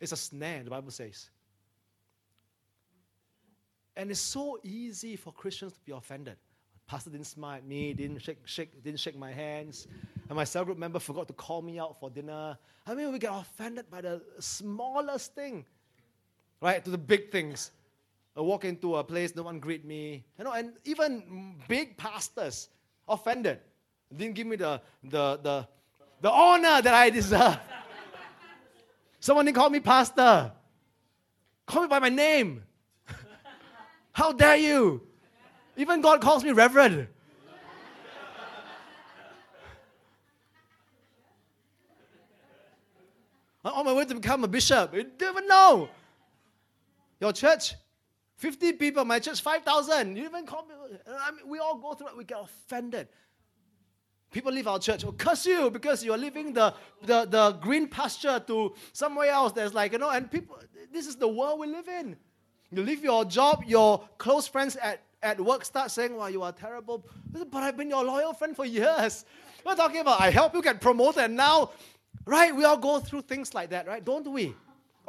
[0.00, 1.30] It's a snare, the Bible says.
[3.96, 6.36] And it's so easy for Christians to be offended.
[6.86, 9.88] Pastor didn't smile at me, didn't shake, shake, didn't shake my hands,
[10.28, 12.56] and my cell group member forgot to call me out for dinner.
[12.86, 15.64] I mean, we get offended by the smallest thing,
[16.60, 16.84] right?
[16.84, 17.72] To the big things.
[18.36, 20.24] I walk into a place, no one greet me.
[20.38, 22.68] You know, and even big pastors
[23.08, 23.60] offended.
[24.14, 25.68] Didn't give me the, the, the,
[26.20, 27.58] the honor that I deserve.
[29.20, 30.52] Someone didn't call me pastor.
[31.66, 32.62] Call me by my name.
[34.12, 35.02] How dare you?
[35.76, 37.08] Even God calls me reverend.
[43.64, 44.94] I'm on my way to become a bishop.
[44.94, 45.88] You don't even know.
[47.20, 47.74] Your church,
[48.36, 50.16] 50 people, my church, 5,000.
[50.16, 50.74] You even call me.
[51.08, 52.16] I mean, we all go through it.
[52.16, 53.08] We get offended.
[54.36, 58.38] People leave our church, will curse you because you're leaving the, the, the green pasture
[58.46, 59.52] to somewhere else.
[59.52, 60.58] There's like, you know, and people,
[60.92, 62.18] this is the world we live in.
[62.70, 66.52] You leave your job, your close friends at, at work start saying, wow, you are
[66.52, 67.06] terrible.
[67.32, 69.24] But I've been your loyal friend for years.
[69.64, 71.70] We're talking about, I help you get promoted, and now,
[72.26, 74.04] right, we all go through things like that, right?
[74.04, 74.54] Don't we?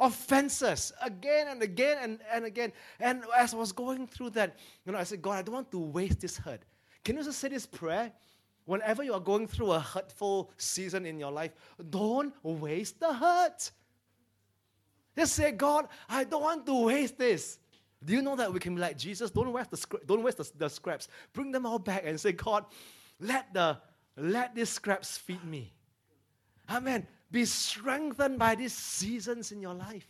[0.00, 2.72] Offenses again and again and, and again.
[2.98, 4.56] And as I was going through that,
[4.86, 6.62] you know, I said, God, I don't want to waste this hurt.
[7.04, 8.10] Can you just say this prayer?
[8.68, 11.52] Whenever you are going through a hurtful season in your life,
[11.88, 13.70] don't waste the hurt.
[15.16, 17.58] Just say, God, I don't want to waste this.
[18.04, 19.30] Do you know that we can be like Jesus?
[19.30, 21.08] Don't waste the don't waste the, the scraps.
[21.32, 22.66] Bring them all back and say, God,
[23.18, 23.78] let the
[24.18, 25.72] let these scraps feed me.
[26.68, 27.06] Amen.
[27.30, 30.06] Be strengthened by these seasons in your life.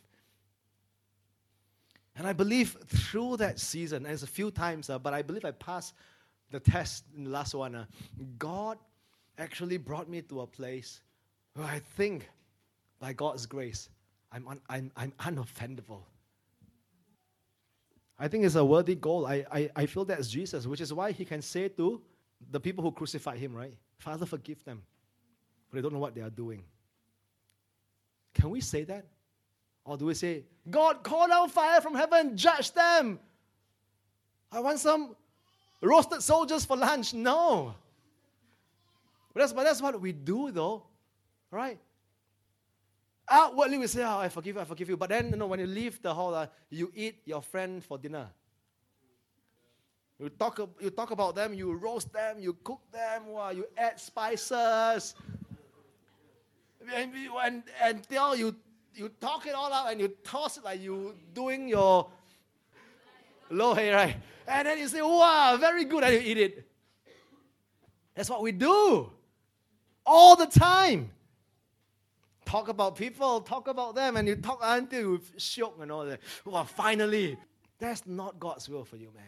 [2.16, 5.44] And I believe through that season, and it's a few times, uh, but I believe
[5.44, 5.94] I passed
[6.50, 7.84] the test in the last one, uh,
[8.38, 8.78] God
[9.38, 11.00] actually brought me to a place
[11.54, 12.28] where I think,
[13.00, 13.88] by God's grace,
[14.32, 16.02] I'm, un, I'm, I'm unoffendable.
[18.18, 19.26] I think it's a worthy goal.
[19.26, 22.00] I, I, I feel that's Jesus, which is why he can say to
[22.50, 23.74] the people who crucified him, right?
[23.98, 24.82] Father, forgive them,
[25.68, 26.62] for they don't know what they are doing.
[28.34, 29.06] Can we say that?
[29.84, 33.18] Or do we say, God, call down fire from heaven, judge them?
[34.52, 35.16] I want some
[35.80, 37.14] roasted soldiers for lunch.
[37.14, 37.74] No.
[39.32, 40.82] But that's, but that's what we do, though,
[41.50, 41.78] right?
[43.28, 44.96] Outwardly, we say, Oh, I forgive you, I forgive you.
[44.96, 47.98] But then, you know, when you leave the hall, uh, you eat your friend for
[47.98, 48.28] dinner.
[50.18, 54.00] You talk, you talk about them, you roast them, you cook them, wow, you add
[54.00, 55.14] spices.
[56.92, 57.14] And,
[57.44, 58.56] and, until you,
[58.94, 62.08] you talk it all out and you toss it like you doing your
[63.50, 64.16] lo hei, right?
[64.48, 66.70] And then you say, wow, very good, and you eat it.
[68.14, 69.10] That's what we do
[70.06, 71.10] all the time.
[72.48, 76.20] talk about people, talk about them, and you talk until you shock and all that.
[76.44, 77.36] Well, finally,
[77.78, 79.24] that's not God's will for you, man.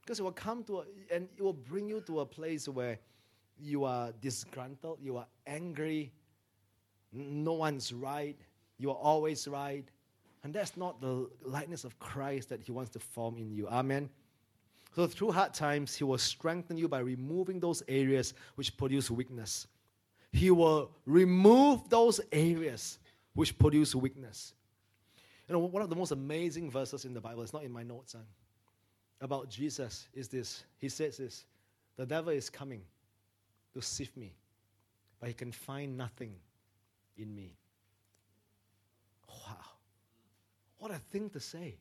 [0.00, 2.98] Because it will come to a, and it will bring you to a place where
[3.58, 6.12] you are disgruntled, you are angry,
[7.12, 8.38] no one's right,
[8.78, 9.88] you are always right.
[10.44, 13.66] And that's not the likeness of Christ that He wants to form in you.
[13.66, 14.10] Amen.
[14.94, 19.66] So through hard times, He will strengthen you by removing those areas which produce weakness.
[20.32, 22.98] He will remove those areas
[23.32, 24.52] which produce weakness.
[25.48, 27.82] You know, one of the most amazing verses in the Bible, it's not in my
[27.82, 28.24] notes, son,
[29.20, 30.64] about Jesus is this.
[30.78, 31.46] He says this
[31.96, 32.82] The devil is coming
[33.72, 34.34] to sift me,
[35.20, 36.34] but he can find nothing
[37.16, 37.56] in me.
[39.28, 39.56] Wow.
[40.84, 41.78] What a thing to say.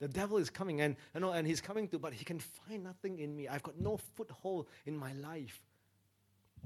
[0.00, 2.82] The devil is coming and you know, and he's coming to, but he can find
[2.82, 3.46] nothing in me.
[3.46, 5.60] I've got no foothold in my life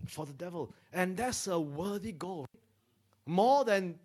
[0.07, 0.73] for the devil.
[0.91, 2.47] And that's a worthy goal.
[3.27, 3.99] More than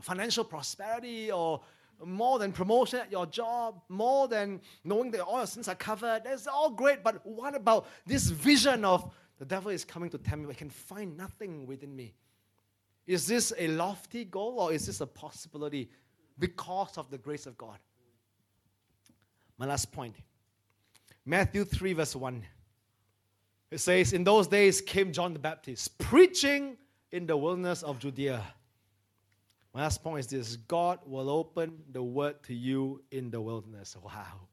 [0.00, 1.62] financial prosperity or
[2.04, 6.22] more than promotion at your job, more than knowing that all your sins are covered.
[6.22, 10.46] That's all great, but what about this vision of the devil is coming to tempt
[10.46, 12.14] me, I can find nothing within me?
[13.04, 15.90] Is this a lofty goal or is this a possibility
[16.40, 17.78] because of the grace of God?
[19.58, 20.16] My last point
[21.24, 22.42] Matthew 3, verse 1.
[23.70, 26.76] It says, In those days came John the Baptist, preaching
[27.12, 28.42] in the wilderness of Judea.
[29.74, 33.96] My last point is this God will open the word to you in the wilderness.
[34.02, 34.48] Wow.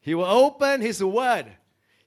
[0.00, 1.46] He will open his word.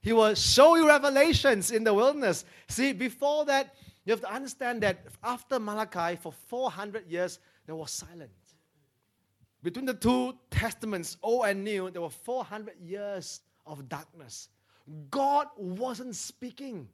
[0.00, 2.44] He will show you revelations in the wilderness.
[2.68, 3.74] See, before that,
[4.04, 8.43] you have to understand that after Malachi, for 400 years, there was silence.
[9.64, 14.50] Between the two testaments, Old and New, there were 400 years of darkness.
[15.10, 16.86] God wasn't speaking.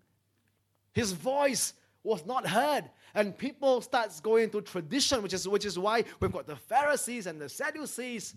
[0.92, 2.84] His voice was not heard.
[3.12, 7.26] And people starts going to tradition, which is, which is why we've got the Pharisees
[7.26, 8.36] and the Sadducees.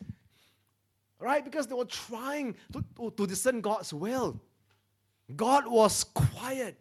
[1.20, 1.46] Right?
[1.46, 4.42] Because they were trying to, to, to discern God's will.
[5.36, 6.76] God was quiet.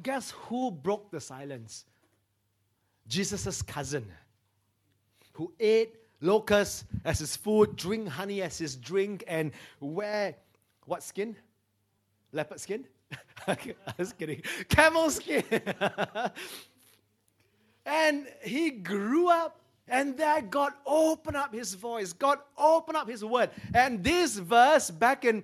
[0.00, 1.86] Guess who broke the silence?
[3.08, 4.06] Jesus' cousin,
[5.32, 10.36] who ate locusts as his food, drink honey as his drink, and wear
[10.84, 11.36] what skin?
[12.32, 12.84] Leopard skin?
[13.46, 13.56] I
[13.96, 14.42] was kidding.
[14.68, 15.44] Camel skin.
[17.86, 22.12] and he grew up, and that God opened up his voice.
[22.12, 23.50] God opened up his word.
[23.72, 25.42] And this verse back in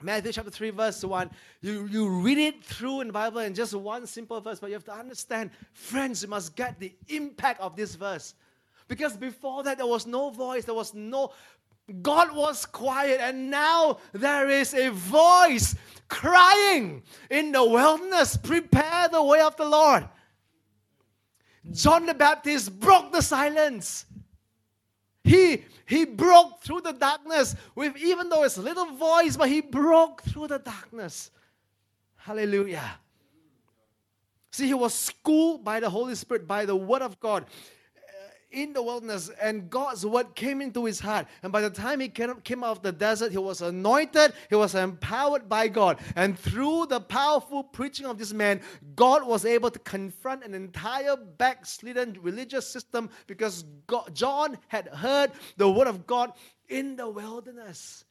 [0.00, 3.74] Matthew chapter 3, verse 1, you, you read it through in the Bible in just
[3.74, 7.74] one simple verse, but you have to understand, friends, you must get the impact of
[7.74, 8.34] this verse.
[8.88, 11.32] Because before that, there was no voice, there was no
[12.02, 15.74] God was quiet, and now there is a voice
[16.08, 20.06] crying in the wilderness Prepare the way of the Lord.
[21.70, 24.04] John the Baptist broke the silence.
[25.24, 29.60] He, he broke through the darkness with even though it's a little voice, but he
[29.60, 31.30] broke through the darkness.
[32.16, 32.98] Hallelujah.
[34.50, 37.46] See, he was schooled by the Holy Spirit, by the Word of God
[38.50, 41.26] in the wilderness and God's word came into his heart.
[41.42, 44.74] And by the time he came out of the desert, he was anointed, he was
[44.74, 45.98] empowered by God.
[46.16, 48.60] And through the powerful preaching of this man,
[48.96, 55.32] God was able to confront an entire backslidden religious system because God, John had heard
[55.56, 56.32] the word of God
[56.68, 58.04] in the wilderness.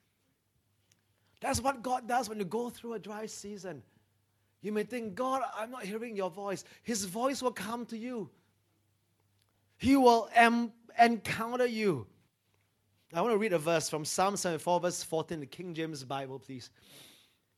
[1.39, 3.83] That's what God does when you go through a dry season.
[4.61, 6.63] You may think, God, I'm not hearing your voice.
[6.83, 8.29] His voice will come to you.
[9.77, 12.07] He will em- encounter you.
[13.13, 16.39] I want to read a verse from Psalm 74, verse 14, the King James Bible,
[16.39, 16.69] please.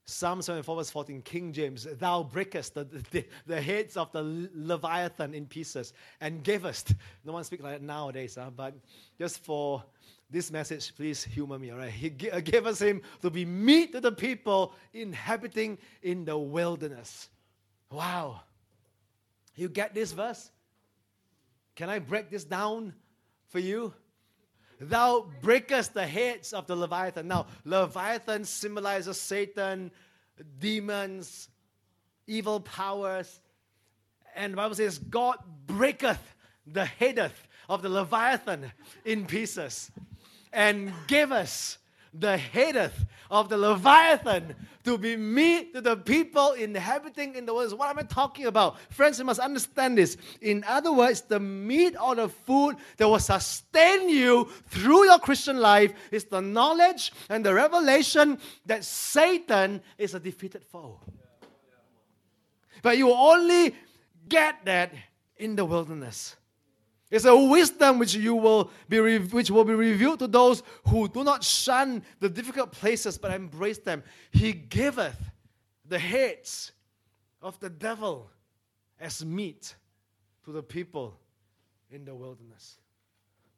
[0.06, 5.34] Psalm 74, verse 14, King James, Thou breakest the, the, the heads of the Leviathan
[5.34, 6.96] in pieces and gavest.
[7.24, 8.50] No one speaks like that nowadays, huh?
[8.56, 8.74] but
[9.20, 9.84] just for
[10.30, 11.92] this message, please humor me, all right?
[11.92, 17.30] He uh, gave us him to be meat to the people inhabiting in the wilderness.
[17.92, 18.42] Wow.
[19.56, 20.52] You get this verse?
[21.80, 22.94] Can I break this down
[23.48, 23.94] for you?
[24.82, 27.30] Thou breakest the heads of the Leviathan.
[27.30, 29.90] Now, Leviathan symbolizes Satan,
[30.60, 31.48] demons,
[32.28, 33.40] evil powers.
[34.36, 36.36] And the Bible says, God breaketh
[36.68, 38.74] the headeth of the Leviathan
[39.06, 39.90] in pieces
[40.52, 41.78] and gave us
[42.14, 47.78] the headeth of the Leviathan to be meat to the people inhabiting in the world.
[47.78, 48.80] What am I talking about?
[48.92, 50.18] Friends, you must understand this.
[50.42, 55.60] In other words, the meat or the food that will sustain you through your Christian
[55.60, 61.00] life is the knowledge and the revelation that Satan is a defeated foe.
[62.82, 63.76] But you only
[64.28, 64.94] get that
[65.38, 66.36] in the wilderness.
[67.12, 71.08] It's a wisdom which you will be re- which will be revealed to those who
[71.08, 74.04] do not shun the difficult places but embrace them.
[74.32, 75.20] He giveth
[75.86, 76.72] the heads
[77.42, 78.30] of the devil
[79.00, 79.76] as meat
[80.46, 81.20] to the people
[81.90, 82.78] in the wilderness.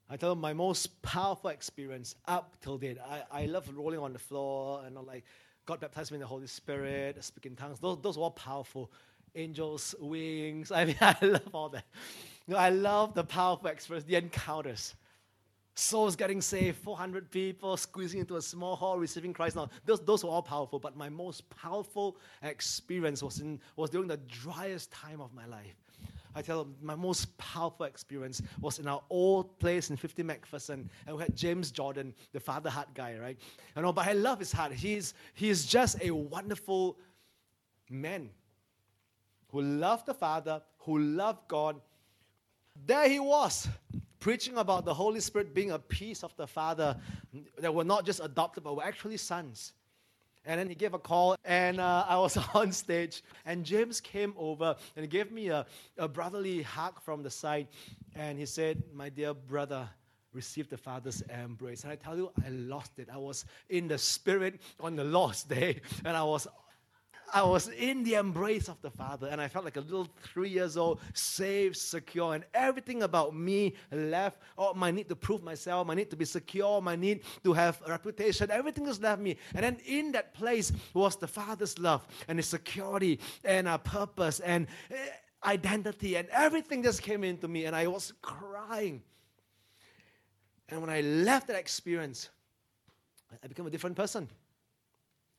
[0.09, 2.97] I tell them my most powerful experience up till date.
[2.99, 5.23] I, I love rolling on the floor and like
[5.65, 7.79] God baptized me in the Holy Spirit, speaking tongues.
[7.79, 8.91] Those, those were all powerful.
[9.35, 10.71] Angels, wings.
[10.75, 11.85] I mean, I love all that.
[12.47, 14.95] You know, I love the powerful experience, the encounters.
[15.75, 19.55] Souls getting saved, 400 people squeezing into a small hall, receiving Christ.
[19.55, 24.07] Now, those, those were all powerful, but my most powerful experience was, in, was during
[24.07, 25.75] the driest time of my life.
[26.33, 30.87] I tell you, my most powerful experience was in our old place in 50 MacPherson,
[31.05, 33.37] and we had James Jordan, the father heart guy, right?
[33.75, 34.71] You know, but I love his heart.
[34.71, 36.97] He's, he's just a wonderful
[37.89, 38.29] man
[39.49, 41.81] who loved the Father, who loved God.
[42.85, 43.67] There he was,
[44.19, 46.97] preaching about the Holy Spirit being a piece of the Father
[47.59, 49.73] that were not just adopted, but were actually sons.
[50.43, 53.23] And then he gave a call, and uh, I was on stage.
[53.45, 55.65] And James came over and he gave me a,
[55.97, 57.67] a brotherly hug from the side.
[58.15, 59.87] And he said, My dear brother,
[60.33, 61.83] receive the Father's embrace.
[61.83, 63.09] And I tell you, I lost it.
[63.11, 66.47] I was in the spirit on the Lord's day, and I was
[67.33, 70.49] I was in the embrace of the Father, and I felt like a little three
[70.49, 74.39] years old, safe, secure, and everything about me left.
[74.57, 77.81] Oh, my need to prove myself, my need to be secure, my need to have
[77.85, 79.37] a reputation, everything just left me.
[79.53, 84.39] And then in that place was the Father's love and His security and our purpose
[84.39, 84.95] and eh,
[85.43, 89.01] identity, and everything just came into me, and I was crying.
[90.69, 92.29] And when I left that experience,
[93.43, 94.29] I became a different person.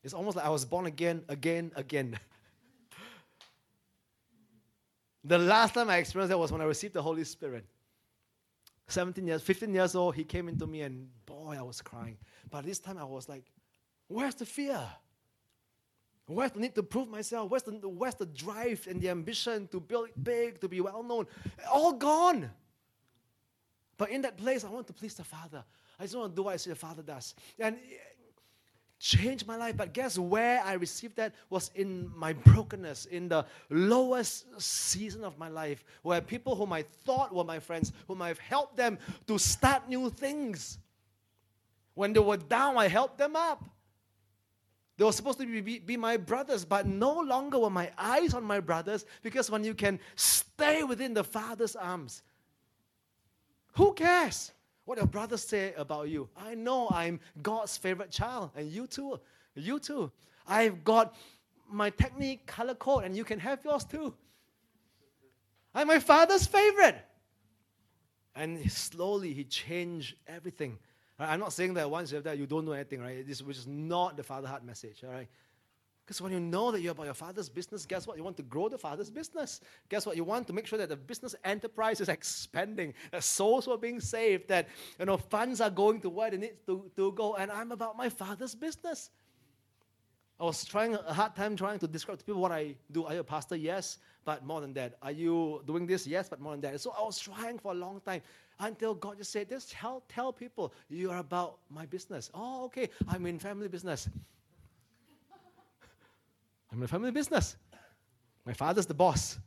[0.02, 2.18] It's almost like I was born again, again, again.
[5.24, 7.64] the last time I experienced that was when I received the Holy Spirit.
[8.88, 12.18] 17 years, 15 years old, he came into me and boy, I was crying.
[12.50, 13.44] But this time I was like,
[14.08, 14.80] where's the fear?
[16.26, 17.50] Where's the need to prove myself?
[17.50, 21.26] Where's the, where's the drive and the ambition to build big, to be well known?
[21.72, 22.50] All gone.
[23.96, 25.64] But in that place, I want to please the Father.
[25.98, 27.34] I just want to do what I see the Father does.
[27.58, 27.76] And
[29.02, 29.76] changed my life.
[29.76, 35.36] But guess where I received that was in my brokenness, in the lowest season of
[35.38, 39.38] my life, where people whom I thought were my friends, whom I've helped them to
[39.38, 40.78] start new things.
[41.94, 43.64] When they were down, I helped them up.
[44.96, 48.34] They were supposed to be, be, be, my brothers, but no longer were my eyes
[48.34, 52.22] on my brothers because when you can stay within the Father's arms,
[53.72, 54.52] who cares?
[54.84, 56.28] What your brothers say about you.
[56.36, 59.20] I know I'm God's favorite child, and you too.
[59.54, 60.10] You too.
[60.46, 61.14] I've got
[61.70, 64.14] my Technicolor code, and you can have yours too.
[65.74, 66.96] I'm my father's favorite.
[68.34, 70.78] And slowly he changed everything.
[71.18, 73.26] I'm not saying that once you have that, you don't know anything, right?
[73.26, 75.28] This which is not the father heart message, all right?
[76.12, 78.18] Because when you know that you're about your father's business, guess what?
[78.18, 79.62] You want to grow the father's business.
[79.88, 80.14] Guess what?
[80.14, 83.98] You want to make sure that the business enterprise is expanding, that souls are being
[83.98, 87.36] saved, that you know funds are going to where they need to, to go.
[87.36, 89.08] And I'm about my father's business.
[90.38, 93.06] I was trying a hard time trying to describe to people what I do.
[93.06, 93.56] Are you a pastor?
[93.56, 93.96] Yes,
[94.26, 94.98] but more than that.
[95.00, 96.06] Are you doing this?
[96.06, 96.78] Yes, but more than that.
[96.82, 98.20] So I was trying for a long time
[98.60, 102.30] until God just said, just tell, tell people you are about my business.
[102.34, 102.90] Oh, okay.
[103.08, 104.10] I'm in family business.
[106.72, 107.56] I'm in a family business.
[108.46, 109.38] My father's the boss.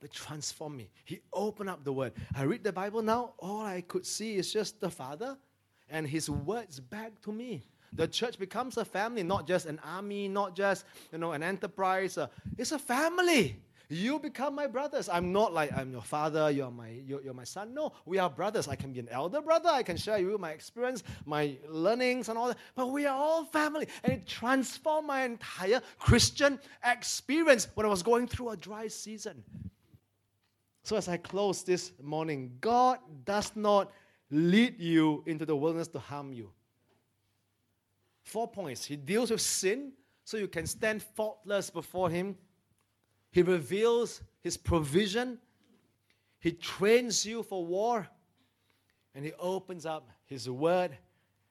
[0.00, 0.90] But transform me.
[1.04, 2.12] He opened up the word.
[2.36, 5.36] I read the Bible now, all I could see is just the Father
[5.90, 7.64] and his words back to me.
[7.92, 12.18] The church becomes a family, not just an army, not just you know an enterprise.
[12.18, 13.60] Uh, it's a family.
[13.90, 15.08] You become my brothers.
[15.08, 17.72] I'm not like I'm your father, you're my, you're, you're, my son.
[17.72, 18.68] No, we are brothers.
[18.68, 19.70] I can be an elder brother.
[19.70, 22.58] I can share you my experience, my learnings, and all that.
[22.74, 23.88] But we are all family.
[24.04, 29.42] And it transformed my entire Christian experience when I was going through a dry season.
[30.82, 33.90] So as I close this morning, God does not
[34.30, 36.50] lead you into the wilderness to harm you.
[38.22, 38.84] Four points.
[38.84, 39.92] He deals with sin
[40.24, 42.36] so you can stand faultless before Him.
[43.30, 45.38] He reveals His provision.
[46.40, 48.08] He trains you for war.
[49.14, 50.96] And He opens up His word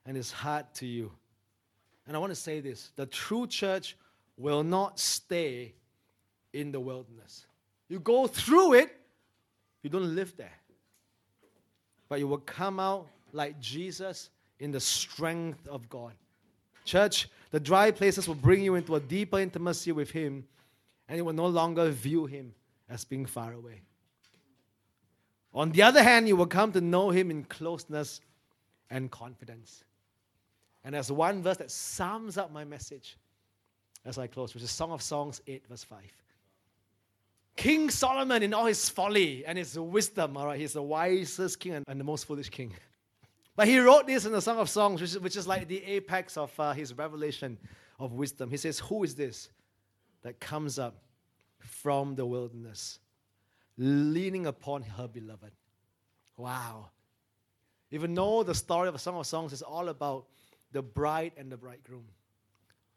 [0.06, 1.12] and His heart to you.
[2.06, 3.96] And I want to say this the true church
[4.36, 5.74] will not stay
[6.52, 7.44] in the wilderness.
[7.88, 8.96] You go through it,
[9.82, 10.52] you don't live there.
[12.08, 16.12] But you will come out like Jesus in the strength of God.
[16.84, 20.46] Church, the dry places will bring you into a deeper intimacy with Him
[21.08, 22.54] and you will no longer view him
[22.88, 23.82] as being far away.
[25.54, 28.20] On the other hand, you will come to know him in closeness
[28.90, 29.84] and confidence.
[30.84, 33.16] And there's one verse that sums up my message
[34.04, 35.98] as I close, which is Song of Songs 8, verse 5.
[37.56, 41.84] King Solomon, in all his folly and his wisdom, all right, he's the wisest king
[41.86, 42.72] and, the most foolish king.
[43.56, 45.82] But he wrote this in the Song of Songs, which is, which is like the
[45.84, 47.58] apex of uh, his revelation
[47.98, 48.48] of wisdom.
[48.48, 49.48] He says, Who is this
[50.22, 51.02] that comes up
[51.58, 52.98] from the wilderness,
[53.76, 55.52] leaning upon her beloved?
[56.36, 56.90] Wow.
[57.90, 60.26] Even though the story of the Song of Songs is all about
[60.72, 62.04] the bride and the bridegroom.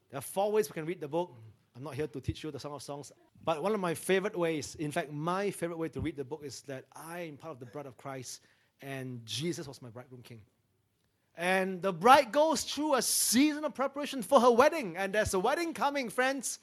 [0.09, 1.33] There are four ways we can read the book.
[1.75, 3.11] I'm not here to teach you the Song of Songs.
[3.43, 6.41] But one of my favorite ways, in fact, my favorite way to read the book
[6.43, 8.41] is that I am part of the bride of Christ
[8.81, 10.41] and Jesus was my bridegroom king.
[11.37, 14.97] And the bride goes through a season of preparation for her wedding.
[14.97, 16.59] And there's a wedding coming, friends.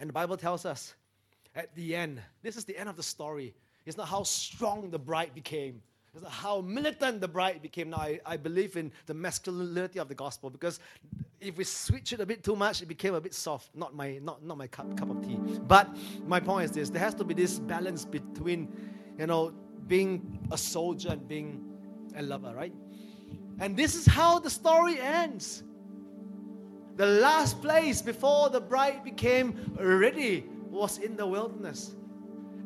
[0.00, 0.94] And the Bible tells us
[1.54, 3.54] at the end, this is the end of the story.
[3.86, 5.82] It's not how strong the bride became,
[6.14, 7.90] it's not how militant the bride became.
[7.90, 10.80] Now, I, I believe in the masculinity of the gospel because
[11.40, 13.70] if we switch it a bit too much, it became a bit soft.
[13.76, 15.36] Not my, not, not my cup, cup of tea.
[15.68, 15.88] But
[16.26, 18.68] my point is this there has to be this balance between,
[19.18, 19.52] you know,
[19.86, 21.62] being a soldier and being
[22.16, 22.72] a lover, right?
[23.58, 25.62] And this is how the story ends.
[26.96, 31.94] The last place before the bride became ready was in the wilderness.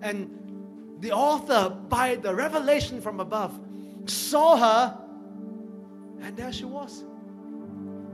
[0.03, 3.59] And the author, by the revelation from above,
[4.07, 4.99] saw her,
[6.21, 7.05] and there she was.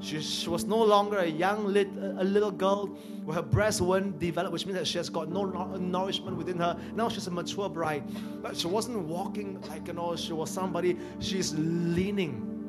[0.00, 1.88] She, she was no longer a young lit,
[2.18, 2.86] a little girl
[3.24, 5.44] where her breasts weren't developed, which means that she has got no
[5.76, 6.76] nourishment within her.
[6.94, 8.04] Now she's a mature bride.
[8.42, 10.96] But she wasn't walking like, you know, she was somebody.
[11.18, 12.59] She's leaning.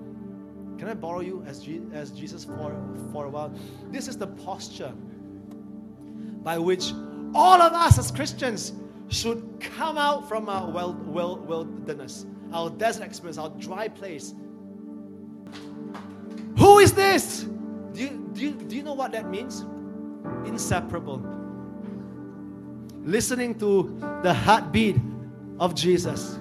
[0.81, 2.75] Can I borrow you as, as Jesus for,
[3.11, 3.53] for a while?
[3.91, 4.91] This is the posture
[6.41, 6.91] by which
[7.35, 8.73] all of us as Christians
[9.07, 14.33] should come out from our wilderness, our desert experience, our dry place,
[16.57, 17.43] who is this?
[17.93, 19.63] Do you, do you, do you know what that means?
[20.47, 21.23] Inseparable.
[23.03, 24.95] Listening to the heartbeat
[25.59, 26.39] of Jesus.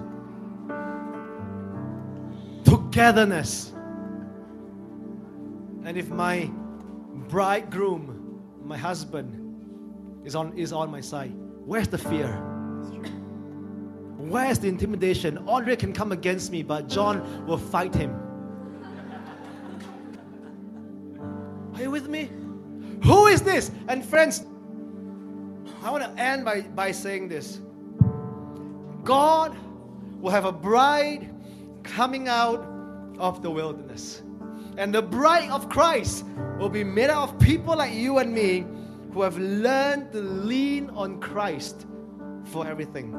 [2.64, 3.74] Togetherness.
[5.90, 6.48] And if my
[7.28, 12.28] bridegroom, my husband, is on, is on my side, where's the fear?
[14.16, 15.36] Where's the intimidation?
[15.48, 18.14] Andre can come against me, but John will fight him.
[21.74, 22.30] Are you with me?
[23.02, 23.72] Who is this?
[23.88, 24.46] And friends,
[25.82, 27.60] I want to end by, by saying this
[29.02, 29.56] God
[30.20, 31.34] will have a bride
[31.82, 32.64] coming out
[33.18, 34.22] of the wilderness.
[34.80, 36.24] And the bride of Christ
[36.58, 38.64] will be made out of people like you and me
[39.12, 41.86] who have learned to lean on Christ
[42.44, 43.12] for everything.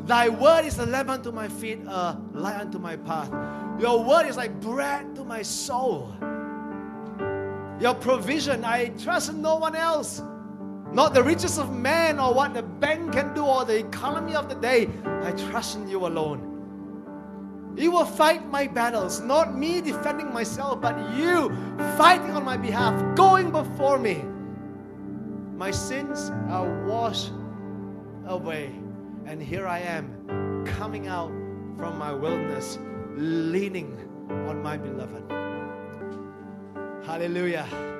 [0.00, 3.30] Thy word is a lamp unto my feet, a light unto my path.
[3.80, 6.14] Your word is like bread to my soul
[7.80, 8.64] your provision.
[8.64, 10.22] I trust in no one else.
[10.92, 14.48] Not the riches of man or what the bank can do or the economy of
[14.48, 14.88] the day.
[15.04, 16.53] I trust in you alone.
[17.76, 21.50] You will fight my battles, not me defending myself, but you
[21.96, 24.22] fighting on my behalf, going before me.
[25.56, 27.32] My sins are washed
[28.26, 28.72] away,
[29.26, 31.30] and here I am coming out
[31.76, 32.78] from my wilderness,
[33.16, 33.98] leaning
[34.30, 35.24] on my beloved.
[37.04, 37.93] Hallelujah.